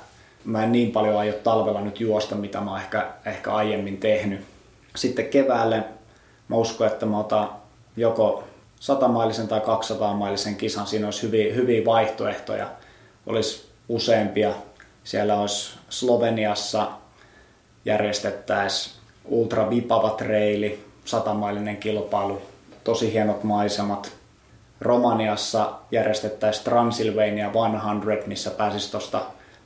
[0.45, 4.41] mä en niin paljon aio talvella nyt juosta, mitä mä oon ehkä, ehkä aiemmin tehnyt.
[4.95, 5.83] Sitten keväälle
[6.47, 7.49] mä uskon, että mä otan
[7.97, 8.43] joko
[8.83, 10.87] 100-mailisen tai 200-mailisen kisan.
[10.87, 12.67] Siinä olisi hyviä, hyviä vaihtoehtoja.
[13.25, 14.53] Olisi useampia
[15.03, 16.87] siellä olisi Sloveniassa
[17.85, 22.41] järjestettäisiin Ultra Vipava Traili, satamailinen kilpailu,
[22.83, 24.11] tosi hienot maisemat.
[24.81, 29.21] Romaniassa järjestettäisiin Transylvania 100, missä pääsisi tuosta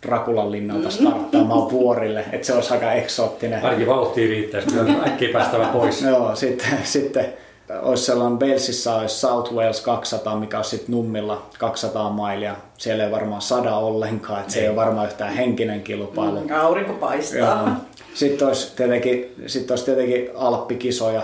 [0.08, 3.66] Drakulan linnalta starttaamaan vuorille, että se olisi aika eksoottinen.
[3.66, 6.02] Ainakin vauhtia riittäisi, kyllä äkkiä päästävä pois.
[6.02, 7.34] Joo, sitten, sitten
[7.82, 12.56] olisi sellainen Walesissa olisi South Wales 200, mikä on sitten Nummilla 200 mailia.
[12.78, 16.40] Siellä ei varmaan sada ollenkaan, että se ei ole varmaan yhtään henkinen kilpailu.
[16.40, 17.40] Mm, aurinko paistaa.
[17.40, 17.70] Joo.
[18.14, 21.22] Sitten olisi tietenkin, sitten olisi tietenkin alppikisoja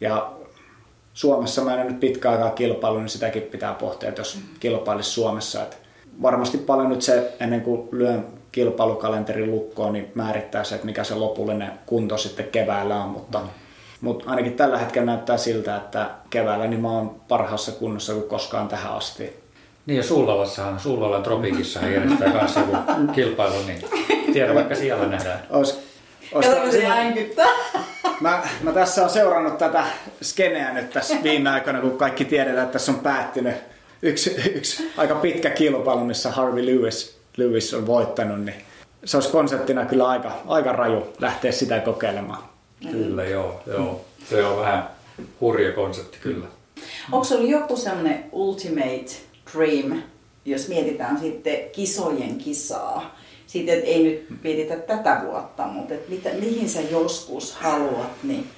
[0.00, 0.32] ja
[1.14, 5.62] Suomessa mä en nyt pitkä aikaa kilpailu, niin sitäkin pitää pohtia, että jos kilpailisi Suomessa.
[5.62, 5.76] Että
[6.22, 11.14] varmasti paljon nyt se, ennen kuin lyön kilpailukalenterin lukkoon, niin määrittää se, että mikä se
[11.14, 13.48] lopullinen kunto sitten keväällä on, mutta mm.
[14.02, 18.68] Mutta ainakin tällä hetkellä näyttää siltä, että keväällä niin mä oon parhaassa kunnossa kuin koskaan
[18.68, 19.42] tähän asti.
[19.86, 22.76] Niin ja Sulvalassahan, Sulvalan tropikissa järjestää kanssa joku
[23.14, 23.84] kilpailu, niin
[24.32, 25.40] tiedä vaikka siellä nähdään.
[25.50, 25.80] Ois,
[26.32, 26.86] ois Kato, se
[28.20, 29.84] Mä, mä tässä on seurannut tätä
[30.22, 33.54] skeneä nyt tässä viime aikoina, kun kaikki tiedetään, että tässä on päättynyt
[34.02, 38.56] yksi, yksi aika pitkä kilpailu, missä Harvey Lewis, Lewis on voittanut, niin
[39.04, 42.51] se olisi konseptina kyllä aika, aika raju lähteä sitä kokeilemaan.
[42.90, 44.04] Kyllä, joo, joo.
[44.30, 44.90] Se on vähän
[45.40, 46.46] hurja konsepti kyllä.
[47.12, 49.06] Onko se ollut joku semmoinen ultimate
[49.52, 50.02] dream,
[50.44, 53.16] jos mietitään sitten kisojen kisaa?
[53.46, 58.48] Sitten, että ei nyt mietitä tätä vuotta, mutta että mitä, mihin sä joskus haluat, niin...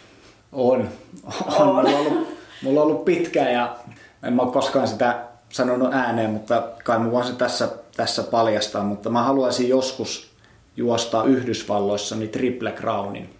[0.53, 0.89] On.
[1.23, 1.59] on.
[1.61, 1.67] on.
[1.67, 2.29] Mulla, on ollut,
[2.63, 3.77] mulla on ollut pitkä ja
[4.23, 8.85] en mä ole koskaan sitä sanonut ääneen, mutta kai mä voin se tässä, tässä paljastaa,
[8.85, 10.31] mutta mä haluaisin joskus
[10.77, 13.31] juosta Yhdysvalloissa niin Triple Crownin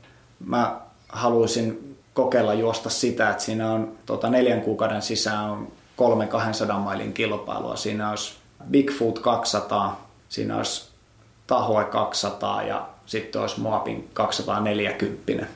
[0.47, 6.79] mä haluaisin kokeilla juosta sitä, että siinä on tota, neljän kuukauden sisään on kolme 200
[6.79, 7.77] mailin kilpailua.
[7.77, 8.35] Siinä olisi
[8.71, 10.89] Bigfoot 200, siinä olisi
[11.47, 15.47] Tahoe 200 ja sitten olisi Moabin 240.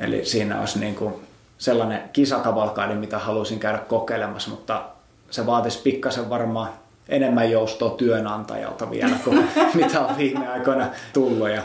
[0.00, 1.14] Eli siinä olisi niin kuin
[1.58, 4.82] sellainen kisakavalkaiden, mitä haluaisin käydä kokeilemassa, mutta
[5.30, 6.68] se vaatisi pikkasen varmaan
[7.08, 11.48] enemmän joustoa työnantajalta vielä kuin mitä on viime aikoina tullut.
[11.48, 11.62] Ja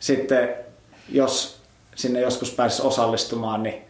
[0.00, 0.48] sitten
[1.08, 1.59] jos
[2.00, 3.82] sinne joskus pääsisi osallistumaan, niin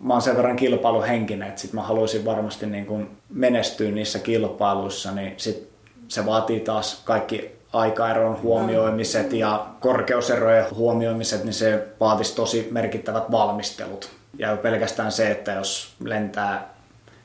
[0.00, 5.12] mä oon sen verran kilpailuhenkinen, että sit mä haluaisin varmasti niin kun menestyä niissä kilpailuissa,
[5.12, 5.68] niin sit
[6.08, 14.10] se vaatii taas kaikki aikaeron huomioimiset ja korkeuserojen huomioimiset, niin se vaatisi tosi merkittävät valmistelut.
[14.38, 16.74] Ja pelkästään se, että jos lentää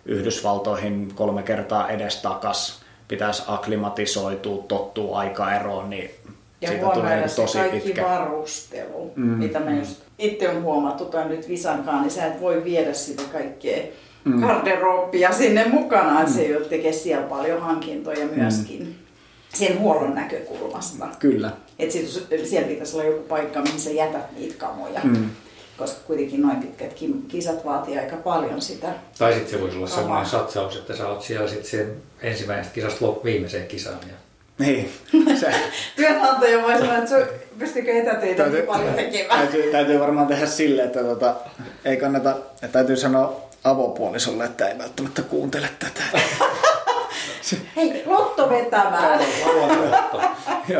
[0.06, 6.12] Yhdysvaltoihin kolme kertaa edestakas, pitäisi aklimatisoitua, tottua aikaeroon, niin
[6.62, 8.04] ja siitä tulee niin tosi kaikki pitkä.
[8.04, 9.26] varustelu, mm.
[9.26, 13.24] mitä me just itse on huomattu tai nyt Visankaan, niin sä et voi viedä sitä
[13.32, 13.84] kaikkea
[14.24, 14.41] mm.
[14.41, 16.38] garderobia sinne mukana, että mm.
[16.38, 18.84] se tekee siellä paljon hankintoja myöskin.
[18.84, 18.93] Mm.
[19.53, 21.07] Sen huollon näkökulmasta.
[21.20, 21.51] Kyllä.
[21.80, 21.95] Että
[22.43, 24.99] siellä pitäisi olla joku paikka, mihin sä jätät niitä kamoja.
[25.03, 25.30] Mm.
[25.78, 26.95] Koska kuitenkin noin pitkät
[27.28, 28.88] kisat vaatii aika paljon sitä.
[29.17, 33.05] Tai sitten se voisi olla sellainen satsaus, että sä oot siellä sitten sen ensimmäisestä kisasta
[33.24, 33.99] viimeiseen kisaan.
[34.07, 34.15] Ja
[34.60, 34.91] niin.
[35.39, 35.51] Se.
[35.95, 37.28] Työnantaja voi sanoa, että
[37.60, 39.39] pystykö etätöitä täytyy, paljon tekemään.
[39.39, 41.36] Täytyy, täytyy varmaan tehdä sille, että tota,
[41.86, 46.03] ei kannata, että täytyy sanoa avopuolisolle, että ei välttämättä kuuntele tätä.
[47.76, 49.20] Hei, lotto vetämään.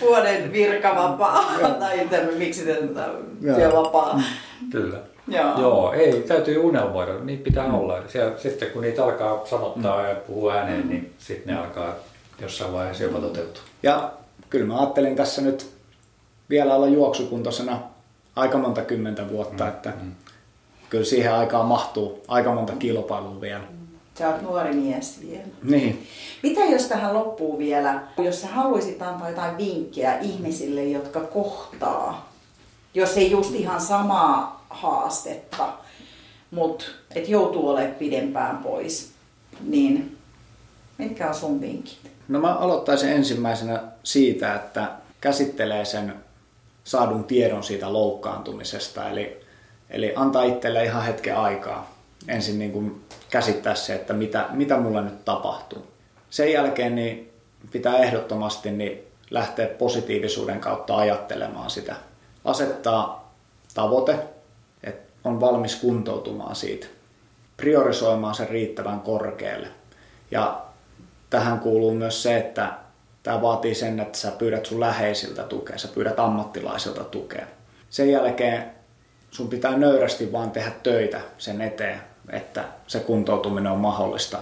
[0.00, 1.52] Vuoden virkavapaa.
[1.80, 3.08] tai miksi tätä
[3.40, 4.22] työvapaa.
[4.72, 4.98] Kyllä.
[5.28, 5.60] Joo.
[5.60, 7.74] Joo, ei, täytyy unelmoida, niin pitää mm.
[7.74, 8.02] olla.
[8.08, 10.08] Siellä, sitten kun niitä alkaa sanottaa mm.
[10.08, 11.94] ja puhua ääneen, niin sitten ne alkaa
[12.40, 13.62] jossain vaiheessa jopa toteutuu.
[13.82, 14.12] Ja
[14.50, 15.70] kyllä mä ajattelin tässä nyt
[16.50, 17.80] vielä olla juoksukuntoisena
[18.36, 19.70] aika monta kymmentä vuotta, mm.
[19.70, 20.12] että mm.
[20.90, 23.64] kyllä siihen aikaan mahtuu aika monta kilpailua vielä.
[24.18, 25.44] Sä oot nuori mies vielä.
[25.62, 26.06] Niin.
[26.42, 32.32] Mitä jos tähän loppuu vielä, jos sä haluaisit antaa jotain vinkkejä ihmisille, jotka kohtaa,
[32.94, 35.68] jos ei just ihan samaa haastetta,
[36.50, 39.12] mutta et joutuu olemaan pidempään pois,
[39.60, 40.16] niin
[40.98, 42.13] mitkä on sun vinkit?
[42.28, 46.14] No mä aloittaisin ensimmäisenä siitä, että käsittelee sen
[46.84, 49.08] saadun tiedon siitä loukkaantumisesta.
[49.08, 49.40] Eli,
[49.90, 51.94] eli antaa itselle ihan hetken aikaa
[52.28, 55.86] ensin niin kuin käsittää se, että mitä, mitä mulla nyt tapahtuu.
[56.30, 57.32] Sen jälkeen niin
[57.70, 61.96] pitää ehdottomasti niin lähteä positiivisuuden kautta ajattelemaan sitä.
[62.44, 63.34] Asettaa
[63.74, 64.18] tavoite,
[64.84, 66.86] että on valmis kuntoutumaan siitä.
[67.56, 69.68] Priorisoimaan sen riittävän korkealle.
[70.30, 70.62] Ja
[71.34, 72.72] tähän kuuluu myös se, että
[73.22, 77.46] tämä vaatii sen, että sä pyydät sun läheisiltä tukea, sä pyydät ammattilaisilta tukea.
[77.90, 78.64] Sen jälkeen
[79.30, 84.38] sun pitää nöyrästi vaan tehdä töitä sen eteen, että se kuntoutuminen on mahdollista.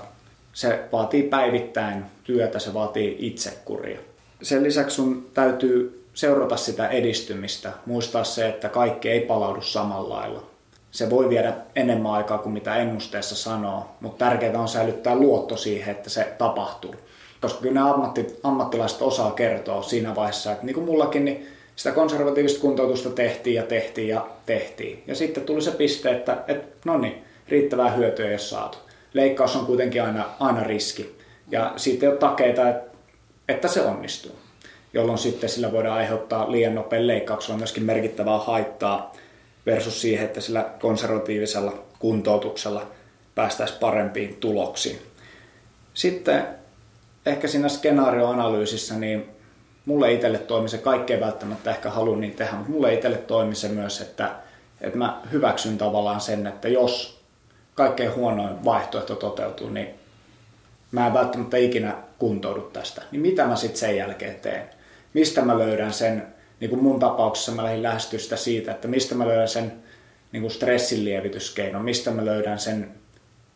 [0.52, 3.98] Se vaatii päivittäin työtä, se vaatii itsekuria.
[4.42, 10.51] Sen lisäksi sun täytyy seurata sitä edistymistä, muistaa se, että kaikki ei palaudu samalla lailla
[10.92, 15.96] se voi viedä enemmän aikaa kuin mitä ennusteessa sanoo, mutta tärkeää on säilyttää luotto siihen,
[15.96, 16.94] että se tapahtuu.
[17.40, 21.92] Koska kyllä nämä ammatti, ammattilaiset osaa kertoa siinä vaiheessa, että niin kuin mullakin, niin sitä
[21.92, 25.02] konservatiivista kuntoutusta tehtiin ja tehtiin ja tehtiin.
[25.06, 28.78] Ja sitten tuli se piste, että, että no niin, riittävää hyötyä ei ole saatu.
[29.14, 31.18] Leikkaus on kuitenkin aina, aina riski
[31.50, 32.62] ja siitä ei ole takeita,
[33.48, 34.32] että se onnistuu
[34.94, 39.12] jolloin sitten sillä voidaan aiheuttaa liian nopean leikkauksella myöskin merkittävää haittaa
[39.66, 42.86] versus siihen, että sillä konservatiivisella kuntoutuksella
[43.34, 44.98] päästäisiin parempiin tuloksiin.
[45.94, 46.46] Sitten
[47.26, 49.30] ehkä siinä skenaarioanalyysissä, niin
[49.86, 53.68] mulle itselle toimi se, kaikkein välttämättä ehkä haluan niin tehdä, mutta mulle itselle toimi se
[53.68, 54.34] myös, että,
[54.80, 57.20] että mä hyväksyn tavallaan sen, että jos
[57.74, 59.88] kaikkein huonoin vaihtoehto toteutuu, niin
[60.92, 63.02] mä en välttämättä ikinä kuntoudu tästä.
[63.10, 64.70] Niin mitä mä sitten sen jälkeen teen?
[65.14, 66.26] Mistä mä löydän sen,
[66.62, 69.72] niin kuin mun tapauksessa mä lähdin lähestystä siitä, että mistä mä löydän sen
[70.32, 72.90] niin kuin stressinlievityskeinon, mistä mä löydän sen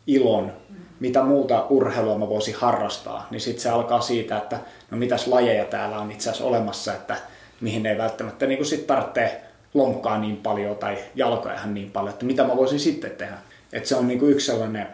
[0.07, 0.53] ilon,
[0.99, 4.59] mitä muuta urheilua mä voisin harrastaa, niin sitten se alkaa siitä, että
[4.91, 7.17] no mitäs lajeja täällä on itse asiassa olemassa, että
[7.61, 9.41] mihin ei välttämättä niin kuin sit tarvitse
[9.73, 13.37] lonkkaa niin paljon tai jalkojahan niin paljon, että mitä mä voisin sitten tehdä.
[13.73, 14.87] Että se on niin kuin yksi sellainen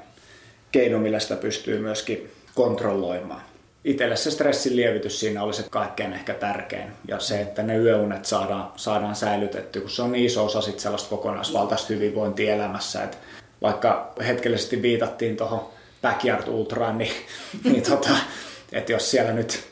[0.72, 3.53] keino, millä sitä pystyy myöskin kontrolloimaan.
[3.86, 6.91] Itselle se stressin lievitys siinä oli se kaikkein ehkä tärkein.
[7.07, 10.79] Ja se, että ne yöunet saadaan, saadaan säilytetty, kun se on niin iso osa sit
[10.79, 13.03] sellaista kokonaisvaltaista hyvinvointia elämässä.
[13.03, 13.17] Että
[13.61, 15.69] vaikka hetkellisesti viitattiin tuohon
[16.01, 17.13] Backyard Ultraan, niin,
[17.63, 18.09] niin tota,
[18.71, 19.63] että jos siellä nyt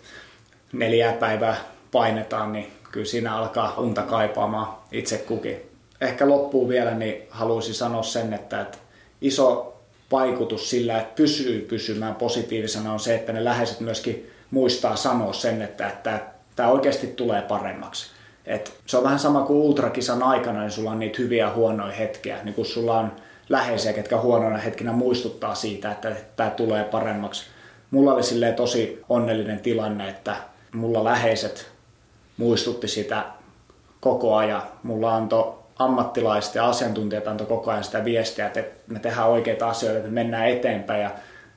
[0.73, 1.55] neljä päivää
[1.91, 5.61] painetaan, niin kyllä siinä alkaa unta kaipaamaan itse kukin.
[6.01, 8.77] Ehkä loppuun vielä, niin haluaisin sanoa sen, että, että
[9.21, 9.80] iso
[10.11, 15.61] vaikutus sillä, että pysyy pysymään positiivisena on se, että ne läheiset myöskin muistaa sanoa sen,
[15.61, 16.19] että, että
[16.55, 18.11] tämä oikeasti tulee paremmaksi.
[18.45, 22.43] Et se on vähän sama kuin ultrakisan aikana, niin sulla on niitä hyviä huonoja hetkiä.
[22.43, 23.11] Niin kun sulla on
[23.49, 27.43] läheisiä, ketkä huonoina hetkinä muistuttaa siitä, että tämä tulee paremmaksi.
[27.91, 30.35] Mulla oli silleen tosi onnellinen tilanne, että
[30.73, 31.71] mulla läheiset
[32.37, 33.25] muistutti sitä
[33.99, 34.63] koko ajan.
[34.83, 39.97] Mulla antoi ammattilaiset ja asiantuntijat antoi koko ajan sitä viestiä, että me tehdään oikeita asioita,
[39.97, 41.11] että me mennään eteenpäin ja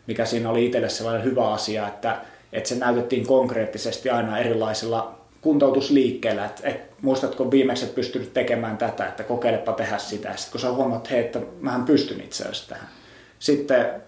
[0.07, 2.17] mikä siinä oli itselle sellainen hyvä asia, että,
[2.53, 9.09] että se näytettiin konkreettisesti aina erilaisilla kuntoutusliikkeellä, että, että muistatko viimeksi et pystynyt tekemään tätä,
[9.09, 10.37] että kokeilepa tehdä sitä.
[10.37, 12.89] Sitten kun sä huomaat, että hei, että mähän pystyn itse asiassa tähän.
[13.39, 14.03] Sitten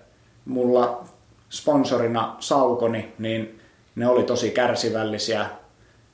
[0.44, 1.04] mulla
[1.50, 3.61] sponsorina Saukoni, niin
[3.94, 5.46] ne oli tosi kärsivällisiä,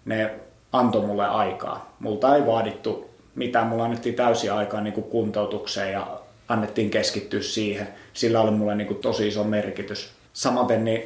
[0.04, 0.30] ne
[0.72, 1.96] antoi mulle aikaa.
[2.00, 7.88] Multa ei vaadittu mitään, mulla annettiin täysin aikaa niin kuin kuntoutukseen ja annettiin keskittyä siihen.
[8.12, 10.12] Sillä oli mulle niin kuin tosi iso merkitys.
[10.32, 11.02] Samaten niin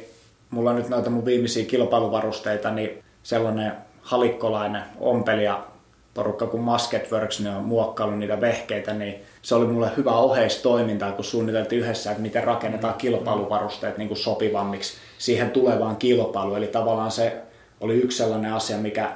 [0.49, 3.71] mulla on nyt noita mun viimeisiä kilpailuvarusteita, niin sellainen
[4.01, 5.65] halikkolainen ompelija
[6.13, 11.25] porukka kuin Masketworks, ne on muokkaillut niitä vehkeitä, niin se oli mulle hyvä oheistoiminta, kun
[11.25, 12.97] suunniteltiin yhdessä, että miten rakennetaan mm.
[12.97, 16.57] kilpailuvarusteet niin kuin sopivammiksi siihen tulevaan kilpailuun.
[16.57, 17.41] Eli tavallaan se
[17.81, 19.11] oli yksi sellainen asia, mikä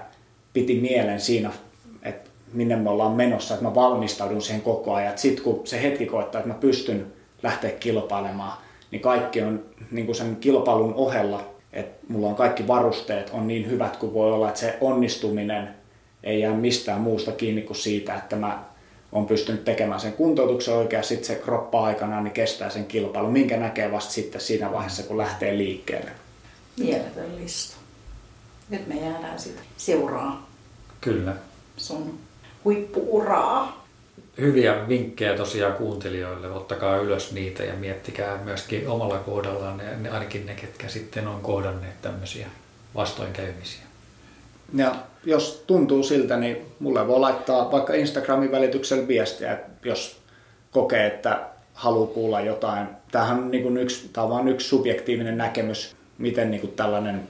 [0.54, 1.52] piti mielen siinä,
[2.54, 5.18] minne me ollaan menossa, että mä valmistaudun siihen koko ajan.
[5.18, 8.58] Sitten kun se hetki koittaa, että mä pystyn lähteä kilpailemaan,
[8.92, 13.70] niin kaikki on niin kuin sen kilpailun ohella että mulla on kaikki varusteet on niin
[13.70, 15.76] hyvät kuin voi olla, että se onnistuminen
[16.24, 18.64] ei jää mistään muusta kiinni kuin siitä, että mä
[19.12, 23.58] on pystynyt tekemään sen kuntoutuksen oikein sitten se kroppa aikana niin kestää sen kilpailun, minkä
[23.58, 26.12] näkee vasta sitten siinä vaiheessa, kun lähtee liikkeelle.
[26.80, 27.78] Mieletön lista.
[28.70, 30.50] Nyt me jäädään sitten seuraa.
[31.02, 31.36] Kyllä.
[31.78, 32.20] Sun
[32.66, 33.82] huippuuraa
[34.38, 36.52] hyviä vinkkejä tosiaan kuuntelijoille.
[36.52, 41.42] Ottakaa ylös niitä ja miettikää myöskin omalla kohdallaan ne, ne, ainakin ne, ketkä sitten on
[41.42, 42.48] kohdanneet tämmöisiä
[42.96, 43.82] vastoinkäymisiä.
[44.74, 44.96] Ja
[45.26, 50.22] jos tuntuu siltä, niin mulle voi laittaa vaikka Instagramin välityksellä viestiä, että jos
[50.72, 51.40] kokee, että
[51.74, 52.88] haluaa kuulla jotain.
[53.12, 57.28] Tämähän on, niin kuin yksi, tämä on vain yksi subjektiivinen näkemys, miten niin kuin tällainen,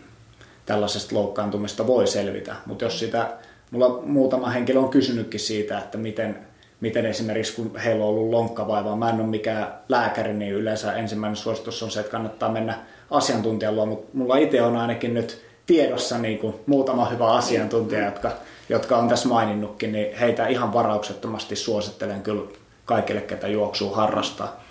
[0.66, 2.56] tällaisesta loukkaantumista voi selvitä.
[2.66, 3.30] Mutta jos sitä,
[3.72, 6.40] mulla muutama henkilö on kysynytkin siitä, että miten,
[6.82, 11.36] miten esimerkiksi kun heillä on ollut lonkkavaivaa, mä en ole mikään lääkäri, niin yleensä ensimmäinen
[11.36, 12.80] suositus on se, että kannattaa mennä
[13.12, 18.32] asiantuntijan luo, mutta mulla itse on ainakin nyt tiedossa niin kuin muutama hyvä asiantuntija, jotka,
[18.70, 22.44] jotka on tässä maininnutkin, niin heitä ihan varauksettomasti suosittelen kyllä
[22.86, 24.64] kaikille, ketä juoksuu harrastaa.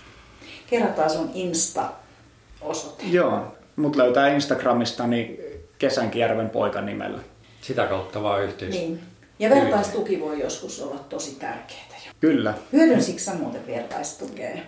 [0.67, 3.03] Kerrotaan sun Insta-osoite.
[3.11, 5.41] Joo, mut löytää Instagramista niin
[5.79, 7.19] Kesänkijärven poika nimellä.
[7.61, 8.75] Sitä kautta vaan yhteys.
[8.75, 9.01] Niin.
[9.39, 11.91] Ja vertaistuki voi joskus olla tosi tärkeää.
[12.21, 12.55] Kyllä.
[12.73, 14.59] Hyödynsitkö sä muuten vertaistukea?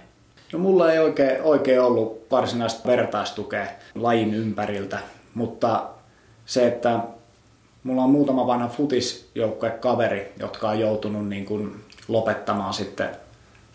[0.53, 4.99] No mulla ei oikein, oikein ollut varsinaista vertaistukea lajin ympäriltä,
[5.35, 5.89] mutta
[6.47, 7.01] se, että
[7.83, 13.09] mulla on muutama vanha futisjoukkue kaveri, jotka on joutunut niin kuin lopettamaan sitten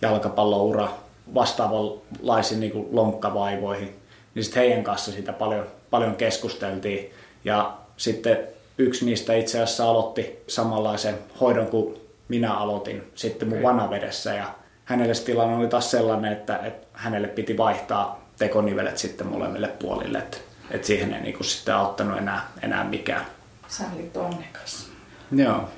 [0.01, 0.89] jalkapalloura
[1.33, 3.95] vastaavanlaisiin niin lonkkavaivoihin,
[4.35, 7.11] niin sitten heidän kanssa sitä paljon, paljon keskusteltiin.
[7.45, 8.39] Ja sitten
[8.77, 11.97] yksi niistä itse asiassa aloitti samanlaisen hoidon kuin
[12.27, 14.45] minä aloitin sitten mun vanavedessä ja
[14.85, 20.17] hänelle se tilanne oli taas sellainen, että, että hänelle piti vaihtaa tekonivelet sitten molemmille puolille,
[20.17, 20.37] että,
[20.71, 23.25] että siihen ei niin sitten auttanut enää, enää mikään.
[23.67, 24.87] Sä olit onnekas.
[25.31, 25.69] Joo.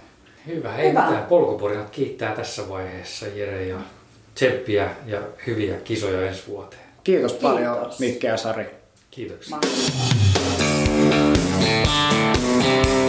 [0.48, 0.76] Hyvä.
[0.76, 1.06] Ei Hyvä.
[1.06, 1.26] mitään.
[1.26, 3.78] Polkuporinat kiittää tässä vaiheessa Jere ja
[4.36, 6.82] tseppiä ja hyviä kisoja ensi vuoteen.
[7.04, 8.00] Kiitos, paljon Kiitos.
[8.00, 8.76] Mikke ja Sari.
[9.12, 9.58] Kiitoksia.
[9.58, 10.10] Mahtavaa.
[12.70, 13.09] Hei!